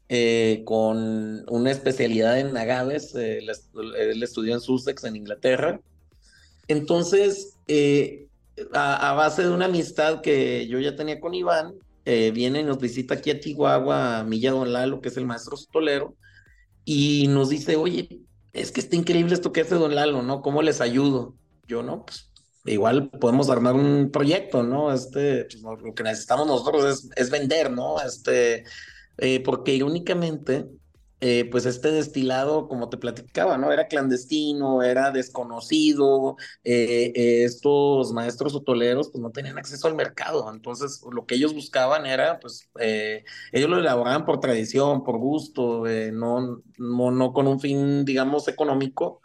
Eh, 0.07 0.61
con 0.65 1.43
una 1.49 1.71
especialidad 1.71 2.39
en 2.39 2.55
agaves, 2.55 3.15
él 3.15 3.49
estudió 4.21 4.53
en 4.53 4.61
Sussex, 4.61 5.03
en 5.03 5.15
Inglaterra, 5.15 5.79
entonces, 6.67 7.57
eh, 7.67 8.27
a, 8.73 9.13
base 9.13 9.43
de 9.43 9.51
una 9.51 9.65
amistad 9.65 10.21
que 10.21 10.67
yo 10.67 10.79
ya 10.79 10.95
tenía 10.95 11.19
con 11.19 11.33
Iván, 11.33 11.75
eh, 12.05 12.31
viene 12.31 12.61
y 12.61 12.63
nos 12.63 12.79
visita 12.79 13.15
aquí 13.15 13.31
a 13.31 13.39
Chihuahua, 13.39 14.19
a 14.19 14.23
Milla 14.23 14.51
Don 14.51 14.71
Lalo, 14.71 15.01
que 15.01 15.09
es 15.09 15.17
el 15.17 15.25
maestro 15.25 15.57
sotolero, 15.57 16.15
y 16.83 17.27
nos 17.27 17.49
dice, 17.49 17.75
oye, 17.75 18.21
es 18.53 18.71
que 18.71 18.79
está 18.79 18.95
increíble 18.95 19.33
esto 19.33 19.51
que 19.51 19.61
hace 19.61 19.75
Don 19.75 19.95
Lalo, 19.95 20.21
¿no? 20.21 20.41
¿Cómo 20.41 20.61
les 20.61 20.81
ayudo? 20.81 21.35
Yo, 21.67 21.83
no, 21.83 22.05
pues 22.05 22.31
igual 22.65 23.09
podemos 23.09 23.49
armar 23.49 23.75
un 23.75 24.09
proyecto, 24.11 24.63
¿no? 24.63 24.91
Este, 24.91 25.45
pues, 25.45 25.61
lo 25.61 25.93
que 25.93 26.03
necesitamos 26.03 26.47
nosotros 26.47 27.09
es, 27.15 27.29
vender, 27.29 27.71
¿no? 27.71 28.01
Este, 28.01 28.63
eh, 29.17 29.41
porque 29.43 29.73
irónicamente, 29.73 30.67
eh, 31.21 31.47
pues 31.49 31.65
este 31.65 31.91
destilado, 31.91 32.67
como 32.67 32.89
te 32.89 32.97
platicaba, 32.97 33.57
¿no? 33.57 33.71
Era 33.71 33.87
clandestino, 33.87 34.83
era 34.83 35.11
desconocido, 35.11 36.35
eh, 36.63 37.13
eh, 37.15 37.43
estos 37.45 38.11
maestros 38.11 38.53
hotoleros 38.53 39.09
pues 39.09 39.21
no 39.21 39.31
tenían 39.31 39.57
acceso 39.57 39.87
al 39.87 39.95
mercado, 39.95 40.51
entonces 40.53 41.01
lo 41.09 41.25
que 41.25 41.35
ellos 41.35 41.53
buscaban 41.53 42.05
era, 42.05 42.39
pues, 42.39 42.69
ellos 43.51 43.69
lo 43.69 43.79
elaboraban 43.79 44.25
por 44.25 44.39
tradición, 44.41 45.03
por 45.03 45.17
gusto, 45.17 45.85
no, 46.13 46.61
no, 46.77 47.11
no, 47.11 47.33
con 47.33 47.47
un 47.47 47.59
fin, 47.61 48.03
digamos, 48.05 48.47
económico, 48.49 49.21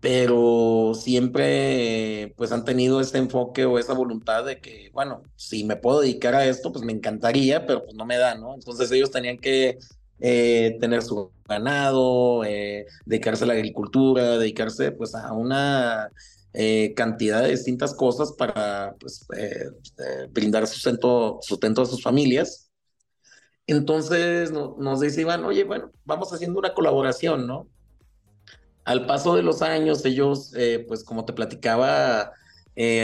pero 0.00 0.92
siempre 0.94 2.32
pues 2.36 2.52
han 2.52 2.64
tenido 2.64 3.00
ese 3.00 3.18
enfoque 3.18 3.64
o 3.64 3.78
esa 3.78 3.94
voluntad 3.94 4.44
de 4.44 4.60
que, 4.60 4.90
bueno, 4.92 5.22
si 5.36 5.64
me 5.64 5.76
puedo 5.76 6.00
dedicar 6.00 6.34
a 6.34 6.46
esto, 6.46 6.72
pues 6.72 6.84
me 6.84 6.92
encantaría, 6.92 7.66
pero 7.66 7.84
pues 7.84 7.96
no 7.96 8.06
me 8.06 8.16
da, 8.16 8.36
¿no? 8.36 8.54
Entonces 8.54 8.90
ellos 8.92 9.10
tenían 9.10 9.38
que 9.38 9.78
eh, 10.20 10.76
tener 10.80 11.02
su 11.02 11.32
ganado, 11.44 12.44
eh, 12.44 12.86
dedicarse 13.06 13.44
a 13.44 13.46
la 13.48 13.54
agricultura, 13.54 14.38
dedicarse 14.38 14.92
pues 14.92 15.14
a 15.14 15.32
una 15.32 16.10
eh, 16.52 16.94
cantidad 16.94 17.42
de 17.42 17.50
distintas 17.50 17.94
cosas 17.94 18.32
para 18.32 18.94
pues, 19.00 19.26
brindar 20.30 20.66
sustento, 20.66 21.38
sustento 21.42 21.82
a 21.82 21.86
sus 21.86 22.02
familias. 22.02 22.70
Entonces 23.66 24.50
nos 24.52 25.00
dice 25.00 25.24
oye, 25.24 25.64
bueno, 25.64 25.90
vamos 26.04 26.32
haciendo 26.32 26.58
una 26.58 26.72
colaboración, 26.72 27.46
¿no? 27.46 27.68
Al 28.88 29.04
paso 29.04 29.36
de 29.36 29.42
los 29.42 29.60
años, 29.60 30.02
ellos, 30.06 30.52
pues 30.86 31.04
como 31.04 31.26
te 31.26 31.34
platicaba, 31.34 32.32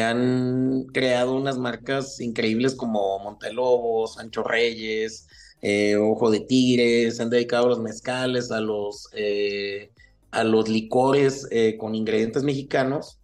han 0.03 0.87
creado 0.95 1.37
unas 1.37 1.59
marcas 1.59 2.21
increíbles 2.21 2.75
como 2.75 3.19
Montelobos, 3.19 4.15
Sancho 4.15 4.43
Reyes, 4.43 5.27
eh, 5.67 5.97
Ojo 5.97 6.31
de 6.31 6.41
Tigre, 6.41 7.11
se 7.11 7.23
han 7.23 7.31
dedicado 7.31 7.65
a 7.65 7.69
los 7.71 7.81
mezcales, 7.81 8.51
a 8.51 8.61
los, 8.61 9.09
eh, 9.15 9.91
a 10.31 10.45
los 10.45 10.69
licores 10.69 11.49
eh, 11.51 11.79
con 11.79 11.95
ingredientes 11.95 12.43
mexicanos, 12.43 13.19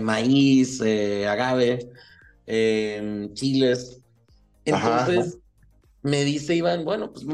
maíz, 0.00 0.80
agave, 0.80 1.90
chiles. 3.34 4.00
Entonces, 4.64 5.38
me 6.08 6.24
dice 6.24 6.54
Iván, 6.54 6.84
bueno, 6.84 7.12
pues 7.12 7.26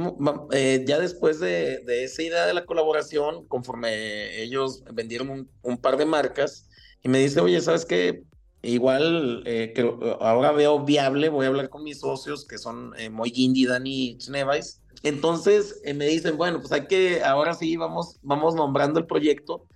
ya 0.85 0.99
después 0.99 1.39
de, 1.41 1.83
esa 1.87 2.23
idea 2.23 2.47
de 2.47 2.55
la 2.55 2.65
colaboración, 2.65 3.47
conforme 3.47 4.43
ellos 4.43 4.83
vendieron 4.93 5.49
un, 5.63 5.79
par 5.79 5.97
de 5.97 6.05
marcas, 6.07 6.69
y 7.03 7.09
me 7.09 7.21
dice, 7.21 7.41
oye, 7.41 7.61
¿sabes 7.61 7.85
qué? 7.85 8.23
Igual, 8.63 9.43
eh, 9.47 9.75
ahora 10.21 10.51
veo 10.53 10.85
viable, 10.85 11.29
voy 11.29 11.45
a 11.45 11.49
hablar 11.49 11.69
con 11.69 11.85
mis 11.85 12.01
socios 12.01 12.47
que 12.47 12.59
son 12.59 12.93
eh, 12.99 13.11
Moy 13.11 13.33
Dani 13.67 14.17
Chnevais. 14.19 14.81
Entonces 15.03 15.81
eh, 15.85 15.93
me 15.93 16.07
dicen, 16.07 16.39
bueno, 16.39 16.61
pues 16.61 16.73
hay 16.73 16.87
que, 16.87 17.23
ahora 17.23 17.55
sí 17.55 17.77
vamos, 17.77 18.19
vamos 18.23 18.55
nombrando 18.55 18.99
el 18.99 19.07
proyecto. 19.07 19.67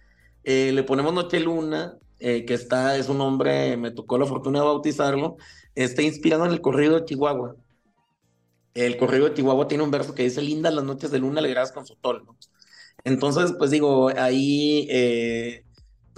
Eh, 0.42 0.72
le 0.72 0.82
ponemos 0.82 1.12
Noche 1.12 1.38
Luna, 1.38 1.98
que 2.18 2.54
está, 2.54 2.96
es 2.96 3.08
un 3.08 3.18
nombre, 3.18 3.76
me 3.76 3.92
tocó 3.92 4.18
la 4.18 4.26
fortuna 4.26 4.58
de 4.58 4.64
bautizarlo, 4.64 5.36
está 5.76 6.02
inspirado 6.02 6.46
en 6.46 6.52
el 6.52 6.60
corrido 6.60 6.98
de 6.98 7.04
Chihuahua. 7.04 7.54
El 8.84 8.96
corrido 8.96 9.28
de 9.28 9.34
Chihuahua 9.34 9.68
tiene 9.68 9.84
un 9.84 9.90
verso 9.90 10.14
que 10.14 10.24
dice, 10.24 10.42
lindas 10.42 10.74
las 10.74 10.84
noches 10.84 11.10
de 11.10 11.18
luna 11.18 11.40
alegradas 11.40 11.72
con 11.72 11.86
su 11.86 11.96
tol. 11.96 12.24
Entonces, 13.04 13.54
pues 13.58 13.70
digo, 13.70 14.08
ahí 14.16 14.88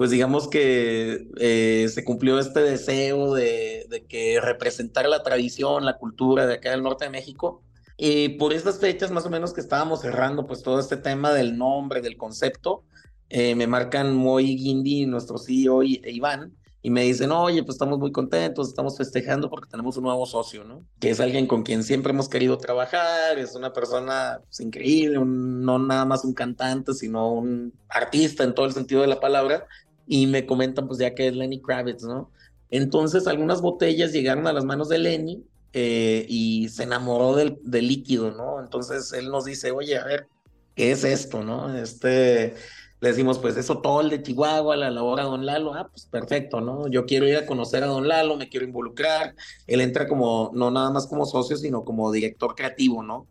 pues 0.00 0.10
digamos 0.10 0.48
que 0.48 1.28
eh, 1.36 1.86
se 1.92 2.04
cumplió 2.06 2.38
este 2.38 2.60
deseo 2.60 3.34
de, 3.34 4.06
que 4.08 4.40
representara 4.40 5.10
la 5.10 5.22
tradición, 5.22 5.84
la 5.84 5.98
cultura 5.98 6.46
de 6.46 6.54
acá 6.54 6.70
del 6.70 6.82
norte 6.82 7.04
de 7.04 7.10
México. 7.10 7.62
Y 7.98 8.30
por 8.30 8.54
estas 8.54 8.78
fechas 8.80 9.10
más 9.10 9.26
o 9.26 9.28
menos 9.28 9.52
que 9.52 9.60
estábamos 9.60 10.00
cerrando 10.00 10.46
pues 10.46 10.62
todo 10.62 10.80
este 10.80 10.96
tema 10.96 11.34
del 11.34 11.58
nombre, 11.58 12.00
del 12.00 12.16
concepto, 12.16 12.82
eh, 13.28 13.54
me 13.54 13.66
marcan 13.66 14.16
Moy 14.16 14.56
Guindi, 14.56 15.04
nuestro 15.04 15.36
CEO 15.36 15.82
e 15.82 16.00
Iván, 16.10 16.56
y 16.82 16.90
me 16.90 17.02
dicen, 17.02 17.30
oye, 17.30 17.62
pues 17.62 17.74
estamos 17.74 17.98
muy 17.98 18.10
contentos, 18.10 18.68
estamos 18.68 18.96
festejando 18.96 19.50
porque 19.50 19.68
tenemos 19.70 19.96
un 19.98 20.04
nuevo 20.04 20.24
socio, 20.24 20.64
¿no? 20.64 20.84
Que 20.98 21.10
es 21.10 21.20
alguien 21.20 21.46
con 21.46 21.62
quien 21.62 21.84
siempre 21.84 22.12
hemos 22.12 22.28
querido 22.28 22.56
trabajar, 22.56 23.38
es 23.38 23.54
una 23.54 23.72
persona 23.72 24.40
pues, 24.44 24.60
increíble, 24.60 25.18
no 25.18 25.78
nada 25.78 26.06
más 26.06 26.24
un 26.24 26.32
cantante, 26.32 26.94
sino 26.94 27.32
un 27.32 27.74
artista 27.88 28.44
en 28.44 28.54
todo 28.54 28.64
el 28.64 28.72
sentido 28.72 29.02
de 29.02 29.08
la 29.08 29.20
palabra, 29.20 29.66
y 30.06 30.26
me 30.26 30.46
comentan 30.46 30.86
pues 30.86 30.98
ya 30.98 31.14
que 31.14 31.28
es 31.28 31.34
Lenny 31.34 31.60
Kravitz, 31.60 32.02
¿no? 32.02 32.30
Entonces 32.70 33.26
algunas 33.26 33.60
botellas 33.60 34.12
llegaron 34.12 34.46
a 34.46 34.52
las 34.52 34.64
manos 34.64 34.88
de 34.88 34.98
Lenny 34.98 35.44
eh, 35.72 36.24
y 36.28 36.68
se 36.70 36.84
enamoró 36.84 37.36
del, 37.36 37.58
del, 37.62 37.88
líquido, 37.88 38.30
¿no? 38.30 38.58
Entonces 38.58 39.12
él 39.12 39.28
nos 39.28 39.44
dice, 39.44 39.70
oye, 39.70 39.98
a 39.98 40.04
ver, 40.04 40.28
¿qué 40.74 40.92
es 40.92 41.04
esto, 41.04 41.44
no? 41.44 41.76
Este, 41.76 42.54
le 43.00 43.08
decimos, 43.08 43.38
pues 43.38 43.56
eso 43.56 43.80
todo 43.80 44.00
el 44.00 44.10
de 44.10 44.22
Chihuahua, 44.22 44.76
la 44.76 44.90
labora 44.90 45.24
Don 45.24 45.46
Lalo, 45.46 45.74
ah, 45.74 45.88
pues 45.90 46.06
perfecto, 46.06 46.60
¿no? 46.60 46.88
Yo 46.88 47.06
quiero 47.06 47.26
ir 47.26 47.36
a 47.36 47.46
conocer 47.46 47.82
a 47.82 47.86
Don 47.86 48.08
Lalo, 48.08 48.36
me 48.36 48.48
quiero 48.48 48.66
involucrar, 48.66 49.34
él 49.66 49.80
entra 49.80 50.06
como, 50.06 50.50
no 50.54 50.70
nada 50.70 50.90
más 50.90 51.06
como 51.06 51.24
socio, 51.26 51.56
sino 51.56 51.84
como 51.84 52.12
director 52.12 52.54
creativo, 52.54 53.02
¿no? 53.02 53.26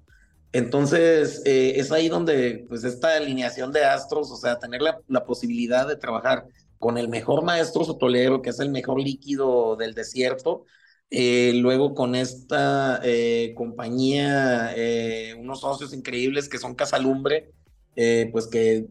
Entonces, 0.52 1.44
eh, 1.46 1.74
es 1.78 1.92
ahí 1.92 2.10
donde, 2.10 2.66
pues, 2.68 2.84
esta 2.84 3.16
alineación 3.16 3.72
de 3.72 3.86
astros, 3.86 4.32
o 4.32 4.36
sea, 4.36 4.58
tener 4.58 4.82
la, 4.82 5.00
la 5.08 5.24
posibilidad 5.26 5.88
de 5.88 5.96
trabajar 5.96 6.46
con 6.80 6.98
el 6.98 7.10
mejor 7.10 7.44
maestro 7.44 7.84
sotolero, 7.84 8.42
que 8.42 8.50
es 8.50 8.60
el 8.60 8.70
mejor 8.72 9.00
líquido 9.00 9.76
del 9.76 9.94
desierto. 9.94 10.66
Eh, 11.12 11.54
luego 11.56 11.96
con 11.96 12.16
esta 12.16 13.02
eh, 13.04 13.54
compañía, 13.56 14.74
eh, 14.76 15.36
unos 15.40 15.62
socios 15.62 15.94
increíbles 15.94 16.48
que 16.48 16.60
son 16.60 16.76
Casalumbre, 16.76 17.52
pues 17.96 18.48
que, 18.48 18.88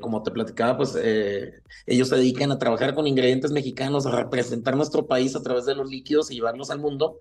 como 0.00 0.22
te 0.22 0.30
platicaba, 0.30 0.76
pues 0.76 0.94
ellos 1.86 2.08
se 2.08 2.16
dedican 2.16 2.52
a 2.52 2.58
trabajar 2.58 2.94
con 2.94 3.06
ingredientes 3.06 3.50
mexicanos, 3.50 4.06
a 4.06 4.14
representar 4.14 4.76
nuestro 4.76 5.06
país 5.06 5.34
a 5.36 5.42
través 5.42 5.64
de 5.64 5.74
los 5.74 5.88
líquidos 5.88 6.30
y 6.30 6.34
llevarlos 6.34 6.70
al 6.70 6.80
mundo. 6.80 7.18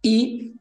Y, 0.00 0.54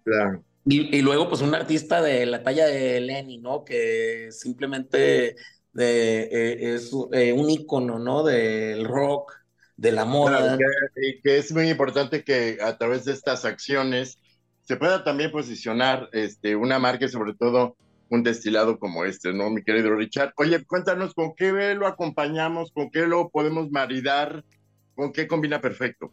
y, 0.65 0.97
y, 0.97 1.01
luego, 1.01 1.30
pues 1.30 1.41
un 1.41 1.53
artista 1.53 2.01
de 2.01 2.25
la 2.25 2.43
talla 2.43 2.65
de 2.65 2.99
Lenny, 2.99 3.38
¿no? 3.38 3.63
Que 3.63 4.30
simplemente 4.32 5.36
de, 5.77 6.21
eh, 6.23 6.75
es 6.75 6.91
eh, 7.12 7.34
un 7.34 7.49
icono, 7.49 7.99
¿no? 7.99 8.23
Del 8.23 8.84
rock, 8.84 9.34
de 9.77 9.91
la 9.91 10.06
moda. 10.06 10.58
y 10.95 11.21
que, 11.21 11.38
es 11.38 11.51
muy 11.51 11.69
importante 11.69 12.23
que 12.23 12.58
a 12.62 12.77
través 12.77 13.06
de 13.06 13.13
estas 13.13 13.45
acciones 13.45 14.17
se 14.63 14.75
pueda 14.75 15.03
también 15.03 15.32
posicionar 15.32 16.10
este, 16.12 16.56
una 16.56 16.80
marca 16.80 17.08
sobre 17.08 17.34
todo 17.36 17.77
un 18.10 18.24
destilado 18.24 18.80
como 18.80 19.06
este, 19.06 19.34
¿no, 19.34 19.50
mi 19.50 19.63
querido 19.63 19.96
Richard? 19.96 20.34
Oye, 20.38 20.63
cuéntanos 20.65 21.13
con 21.13 21.34
qué 21.36 21.76
lo 21.76 21.88
acompañamos, 21.88 22.72
con 22.72 22.89
qué 22.89 23.08
lo 23.08 23.30
podemos 23.30 23.70
maridar, 23.72 24.43
con 24.96 25.12
qué 25.12 25.28
combina 25.28 25.62
perfecto 25.62 26.12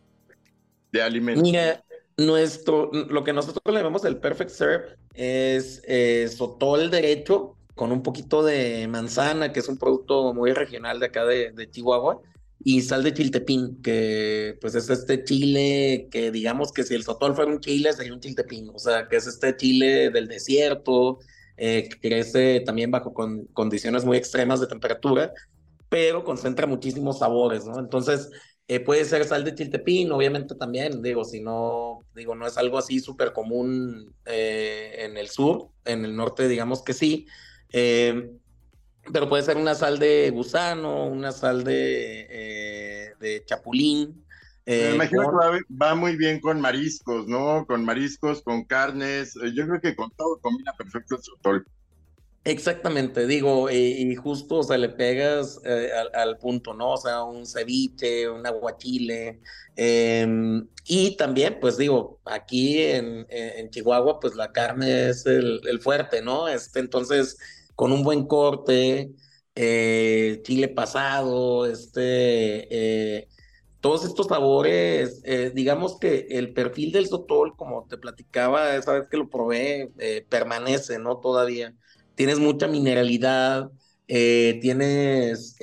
de 0.93 1.03
alimentos. 1.03 1.43
Mira, 1.43 1.83
nuestro, 2.17 2.91
lo 2.93 3.25
que 3.25 3.33
nosotros 3.33 3.63
le 3.67 3.81
llamamos 3.81 4.05
el 4.05 4.19
Perfect 4.19 4.51
Serve 4.51 4.97
es 5.15 5.83
eh, 5.87 6.29
sotol 6.29 6.91
derecho, 6.91 7.57
con 7.75 7.91
un 7.91 8.03
poquito 8.03 8.45
de 8.45 8.87
manzana, 8.89 9.53
que 9.53 9.61
es 9.61 9.69
un 9.69 9.79
producto 9.79 10.33
muy 10.33 10.53
regional 10.53 11.01
de 11.01 11.07
acá 11.07 11.25
de, 11.25 11.69
Chihuahua, 11.71 12.21
y 12.63 12.83
sal 12.83 13.03
de 13.03 13.13
chiltepín, 13.13 13.83
que 13.83 14.57
pues 14.61 14.75
es 14.75 14.89
este 14.89 15.25
chile 15.25 16.09
que 16.11 16.31
digamos 16.31 16.73
que 16.73 16.85
si 16.85 16.95
el 16.95 17.03
sotol 17.03 17.35
fuera 17.35 17.51
un 17.51 17.61
chile, 17.61 17.93
sería 17.93 18.15
un 18.15 18.21
chiltepín, 18.21 18.71
o 18.73 18.79
sea, 18.79 19.09
que 19.09 19.17
es 19.17 19.27
este 19.27 19.57
chile 19.57 20.11
del 20.11 20.29
desierto, 20.29 21.19
eh, 21.57 21.88
crece 22.01 22.61
también 22.61 22.90
bajo 22.90 23.12
condiciones 23.53 24.05
muy 24.05 24.17
extremas 24.17 24.61
de 24.61 24.67
temperatura, 24.67 25.33
pero 25.88 26.25
concentra 26.25 26.67
muchísimos 26.67 27.19
sabores, 27.21 27.67
¿no? 27.67 27.79
Entonces, 27.79 28.31
eh, 28.67 28.81
puede 28.81 29.05
ser 29.05 29.25
sal 29.25 29.45
de 29.45 29.55
chiltepín, 29.55 30.11
obviamente 30.12 30.55
también, 30.55 31.03
digo, 31.03 31.25
si 31.25 31.40
no, 31.40 32.01
digo, 32.14 32.35
no 32.35 32.47
es 32.47 32.57
algo 32.57 32.79
así 32.79 33.01
súper 33.01 33.33
común 33.33 34.14
eh, 34.25 34.97
en 35.01 35.17
el 35.17 35.29
sur, 35.29 35.71
en 35.85 36.05
el 36.05 36.17
norte 36.17 36.49
digamos 36.49 36.83
que 36.83 36.95
sí, 36.95 37.27
eh, 37.73 38.31
pero 39.12 39.29
puede 39.29 39.43
ser 39.43 39.57
una 39.57 39.75
sal 39.75 39.99
de 39.99 40.31
gusano, 40.31 41.07
una 41.07 41.33
sal 41.33 41.62
de, 41.64 42.27
eh, 42.31 43.14
de 43.21 43.45
chapulín. 43.45 44.24
Eh, 44.66 44.88
Me 44.88 44.94
imagino 44.94 45.22
que 45.22 45.74
va, 45.74 45.94
muy 45.94 46.16
bien 46.16 46.40
con 46.40 46.61
mariscos, 46.61 47.27
¿no? 47.27 47.66
Con 47.66 47.85
mariscos, 47.85 48.42
con 48.42 48.64
carnes. 48.64 49.35
Yo 49.55 49.66
creo 49.66 49.81
que 49.81 49.94
con 49.94 50.11
todo 50.12 50.38
combina 50.40 50.72
perfecto 50.77 51.16
el 51.16 51.22
sotol. 51.22 51.66
Exactamente, 52.46 53.27
digo, 53.27 53.70
y, 53.70 54.14
justo, 54.16 54.57
o 54.57 54.62
sea, 54.62 54.77
le 54.77 54.90
pegas 54.90 55.59
al, 56.12 56.37
punto, 56.37 56.74
¿no? 56.74 56.92
O 56.92 56.96
sea, 56.98 57.22
un 57.24 57.46
ceviche, 57.46 58.29
un 58.29 58.46
aguachile. 58.46 59.40
Em, 59.77 60.68
y 60.87 61.16
también, 61.16 61.59
pues 61.59 61.79
digo, 61.79 62.20
aquí 62.27 62.83
en, 62.83 63.27
en, 63.31 63.70
Chihuahua, 63.70 64.20
pues 64.20 64.35
la 64.35 64.53
carne 64.53 65.09
es 65.09 65.24
el, 65.24 65.61
el 65.66 65.81
fuerte, 65.81 66.20
¿no? 66.20 66.46
Este, 66.48 66.81
entonces, 66.81 67.38
con 67.74 67.92
un 67.92 68.03
buen 68.03 68.27
corte, 68.27 69.14
eh, 69.55 70.40
chile 70.44 70.68
pasado, 70.68 71.66
este, 71.66 72.68
eh, 72.70 73.29
todos 73.85 74.07
estos 74.07 74.29
sabores, 74.29 75.20
eh, 75.25 75.53
digamos 75.55 75.99
que 75.99 76.27
el 76.31 76.55
perfil 76.55 76.90
del 76.90 77.07
sotol, 77.07 77.55
como 77.55 77.85
te 77.87 77.99
platicaba 77.99 78.77
esa 78.77 78.94
vez 78.94 79.11
que 79.11 79.18
lo 79.18 79.29
probé, 79.29 79.92
permanece, 80.31 80.99
¿no? 80.99 81.18
Todavía. 81.18 81.75
Tienes 82.14 82.38
mucha 82.38 82.66
mineralidad, 82.66 83.70
tienes 84.07 85.57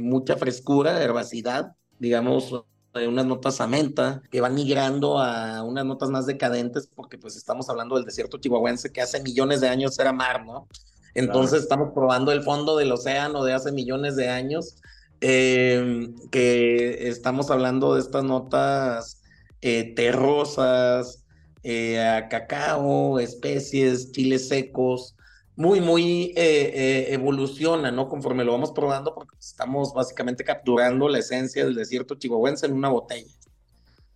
mucha 0.00 0.36
frescura, 0.38 1.02
herbacidad, 1.02 1.72
digamos, 1.98 2.64
unas 2.94 3.26
notas 3.26 3.60
a 3.60 3.66
menta 3.66 4.22
que 4.30 4.40
van 4.40 4.54
migrando 4.54 5.18
a 5.18 5.62
unas 5.62 5.84
notas 5.84 6.08
más 6.08 6.24
decadentes 6.24 6.86
porque 6.86 7.18
pues 7.18 7.36
estamos 7.36 7.68
hablando 7.68 7.96
del 7.96 8.06
desierto 8.06 8.38
chihuahuense 8.38 8.90
que 8.90 9.02
hace 9.02 9.22
millones 9.22 9.60
de 9.60 9.68
años 9.68 9.98
era 9.98 10.14
mar, 10.14 10.46
¿no? 10.46 10.66
Entonces 11.12 11.62
estamos 11.62 11.90
probando 11.92 12.32
el 12.32 12.42
fondo 12.42 12.78
del 12.78 12.90
océano 12.90 13.44
de 13.44 13.52
hace 13.52 13.70
millones 13.70 14.16
de 14.16 14.30
años 14.30 14.76
em, 15.20 16.14
que 16.30 17.08
estamos 17.08 17.50
hablando 17.50 17.94
de 17.94 18.00
estas 18.00 18.24
notas 18.24 19.22
eh, 19.60 19.94
terrosas, 19.94 21.24
eh, 21.62 22.00
a 22.00 22.28
cacao, 22.28 23.18
especies, 23.18 24.12
chiles 24.12 24.48
secos, 24.48 25.16
muy, 25.56 25.80
muy 25.80 26.32
evoluciona, 26.36 27.90
¿no? 27.90 28.08
Conforme 28.08 28.44
lo 28.44 28.52
vamos 28.52 28.72
probando, 28.72 29.14
porque 29.14 29.36
estamos 29.38 29.92
básicamente 29.92 30.42
capturando 30.42 31.06
la 31.08 31.18
esencia 31.18 31.64
del 31.64 31.74
desierto 31.74 32.14
chihuahuense 32.14 32.64
en 32.64 32.72
una 32.72 32.88
botella. 32.88 33.30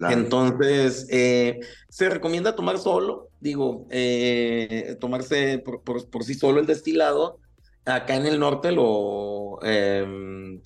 Entonces, 0.01 1.07
eh, 1.11 1.61
se 1.89 2.11
recomienda 2.11 2.57
tomar 2.57 2.79
solo, 2.79 3.29
digo, 3.41 3.87
eh, 3.91 4.97
tomarse 5.01 5.59
por, 5.59 5.83
por, 5.83 6.25
sí 6.25 6.35
solo 6.35 6.61
el 6.61 6.67
destilado. 6.67 7.39
Acá 7.85 8.17
en 8.17 8.27
el 8.27 8.39
norte 8.39 8.73
lo, 8.73 9.63
em, 9.63 10.61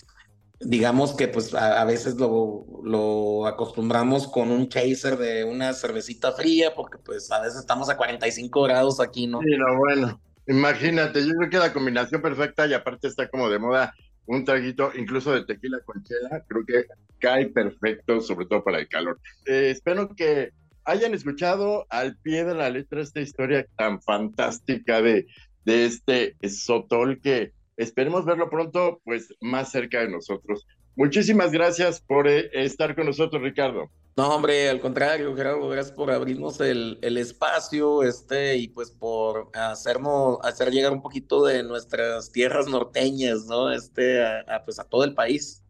digamos 0.60 1.14
que 1.14 1.28
pues 1.28 1.54
a, 1.54 1.84
veces 1.84 2.16
lo, 2.16 3.46
acostumbramos 3.46 4.26
con 4.26 4.50
un 4.50 4.68
chaser 4.68 5.16
de 5.16 5.44
una 5.44 5.72
cervecita 5.72 6.32
fría, 6.32 6.74
porque 6.74 6.98
pues 6.98 7.30
a 7.30 7.40
veces 7.40 7.60
estamos 7.60 7.88
a 7.88 7.96
45 7.96 8.62
grados 8.62 9.00
aquí, 9.00 9.26
¿no? 9.26 9.40
No, 9.40 9.78
bueno, 9.78 10.20
imagínate, 10.46 11.26
yo 11.26 11.34
creo 11.34 11.50
que 11.50 11.58
la 11.58 11.72
combinación 11.72 12.20
perfecta 12.20 12.66
y 12.66 12.74
aparte 12.74 13.08
está 13.08 13.28
como 13.28 13.48
de 13.48 13.58
moda 13.58 13.94
un 14.26 14.44
traguito 14.44 14.92
incluso 14.94 15.32
de 15.32 15.44
tequila 15.44 15.78
con 15.84 16.02
chela, 16.02 16.44
creo 16.46 16.64
que 16.66 16.84
cae 17.18 17.46
perfecto, 17.46 18.20
sobre 18.20 18.46
todo 18.46 18.62
para 18.62 18.78
el 18.78 18.88
calor. 18.88 19.18
Eh, 19.46 19.70
espero 19.70 20.14
que 20.14 20.50
hayan 20.84 21.14
escuchado 21.14 21.86
al 21.88 22.16
pie 22.18 22.44
de 22.44 22.54
la 22.54 22.68
letra 22.68 23.00
esta 23.00 23.20
historia 23.20 23.66
tan 23.76 24.02
fantástica 24.02 25.00
de, 25.00 25.26
de 25.64 25.86
este 25.86 26.36
Sotol 26.48 27.20
que 27.20 27.52
esperemos 27.78 28.26
verlo 28.26 28.50
pronto, 28.50 29.00
pues 29.04 29.34
más 29.40 29.70
cerca 29.70 30.00
de 30.00 30.10
nosotros. 30.10 30.66
Muchísimas 30.96 31.52
gracias 31.52 32.00
por 32.00 32.28
eh, 32.28 32.50
estar 32.52 32.94
con 32.94 33.06
nosotros, 33.06 33.40
Ricardo. 33.40 33.88
No, 34.16 34.34
hombre, 34.34 34.68
al 34.68 34.80
contrario, 34.80 35.34
Gerardo, 35.36 35.68
gracias 35.68 35.94
por 35.94 36.10
abrirnos 36.10 36.60
el, 36.60 36.98
el, 37.02 37.16
espacio 37.18 38.02
este 38.02 38.56
y 38.56 38.66
pues 38.66 38.90
por 38.90 39.48
hacernos, 39.54 40.38
hacer 40.42 40.72
llegar 40.72 40.92
un 40.92 41.02
poquito 41.02 41.44
de 41.44 41.62
nuestras 41.62 42.32
tierras 42.32 42.66
norteñas, 42.66 43.46
¿no? 43.46 43.70
Este, 43.70 44.20
a, 44.24 44.64
pues 44.64 44.80
a 44.80 44.84
todo 44.84 45.04
el 45.04 45.14
país. 45.14 45.62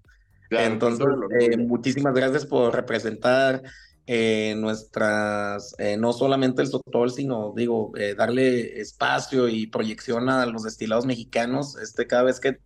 Entonces, 0.48 1.06
eh, 1.40 1.58
muchísimas 1.58 2.14
gracias 2.14 2.46
por 2.46 2.74
representar 2.74 3.62
eh, 4.08 4.54
nuestras, 4.56 5.76
eh, 5.78 5.96
no 5.96 6.12
solamente 6.12 6.62
el 6.62 6.68
Sotol, 6.68 7.12
sino, 7.12 7.52
digo, 7.54 7.92
darle 8.16 8.80
espacio 8.80 9.48
y 9.48 9.68
proyección 9.68 10.28
a 10.28 10.44
los 10.46 10.64
destilados 10.64 11.06
mexicanos. 11.06 11.76
Este, 11.76 12.08
cada 12.08 12.24
vez 12.24 12.40
que 12.40 12.58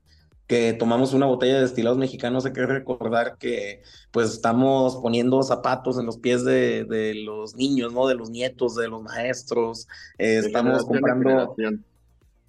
que 0.52 0.74
tomamos 0.74 1.14
una 1.14 1.24
botella 1.24 1.54
de 1.54 1.60
destilados 1.62 1.96
mexicanos, 1.96 2.44
hay 2.44 2.52
que 2.52 2.66
recordar 2.66 3.38
que 3.38 3.82
pues 4.10 4.30
estamos 4.32 4.96
poniendo 4.96 5.42
zapatos 5.42 5.98
en 5.98 6.04
los 6.04 6.18
pies 6.18 6.44
de, 6.44 6.84
de 6.84 7.14
los 7.14 7.56
niños, 7.56 7.94
¿no? 7.94 8.06
De 8.06 8.14
los 8.14 8.28
nietos, 8.28 8.74
de 8.74 8.86
los 8.88 9.02
maestros. 9.02 9.88
Eh, 10.18 10.42
estamos 10.44 10.84
comprando... 10.84 11.56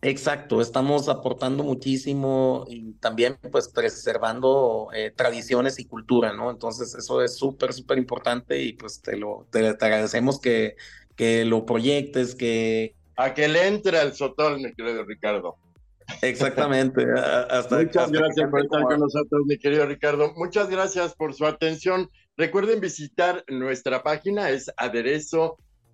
Exacto, 0.03 0.59
estamos 0.59 1.07
aportando 1.07 1.63
muchísimo 1.63 2.65
y 2.67 2.91
también 2.95 3.37
pues 3.51 3.69
preservando 3.69 4.89
eh, 4.93 5.13
tradiciones 5.15 5.79
y 5.79 5.85
cultura, 5.85 6.33
¿no? 6.33 6.51
Entonces 6.51 6.93
eso 6.93 7.21
es 7.21 7.37
súper, 7.37 7.71
súper 7.71 7.97
importante 7.97 8.61
y 8.61 8.73
pues 8.73 9.01
te 9.01 9.15
lo 9.15 9.47
te, 9.49 9.65
agradecemos 9.65 10.41
que, 10.41 10.75
que 11.15 11.45
lo 11.45 11.65
proyectes, 11.65 12.35
que... 12.35 12.95
A 13.15 13.33
que 13.33 13.47
le 13.47 13.65
entre 13.67 13.97
al 13.97 14.13
sotol, 14.13 14.59
mi 14.59 14.73
querido 14.73 15.05
Ricardo. 15.05 15.55
Exactamente. 16.21 17.05
Hasta, 17.49 17.77
Muchas 17.77 18.11
gracias 18.11 18.49
por 18.49 18.61
estar 18.61 18.83
con 18.83 18.99
nosotros, 18.99 19.41
mi 19.45 19.57
querido 19.57 19.85
Ricardo. 19.85 20.33
Muchas 20.35 20.69
gracias 20.69 21.15
por 21.15 21.33
su 21.33 21.45
atención. 21.45 22.09
Recuerden 22.35 22.81
visitar 22.81 23.45
nuestra 23.47 24.03
página, 24.03 24.49
es 24.49 24.69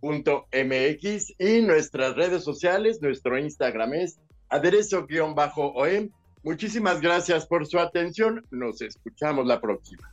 aderezo.mx 0.02 1.34
y 1.40 1.62
nuestras 1.62 2.16
redes 2.16 2.44
sociales, 2.44 3.02
nuestro 3.02 3.38
Instagram 3.38 3.94
es 3.94 4.20
aderezo-om. 4.50 6.10
Muchísimas 6.44 7.02
gracias 7.02 7.46
por 7.46 7.68
su 7.68 7.80
atención. 7.80 8.46
Nos 8.50 8.82
escuchamos 8.82 9.46
la 9.46 9.60
próxima. 9.60 10.10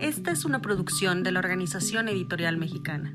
Esta 0.00 0.32
es 0.32 0.44
una 0.44 0.60
producción 0.60 1.22
de 1.22 1.32
la 1.32 1.38
Organización 1.38 2.08
Editorial 2.08 2.56
Mexicana. 2.56 3.14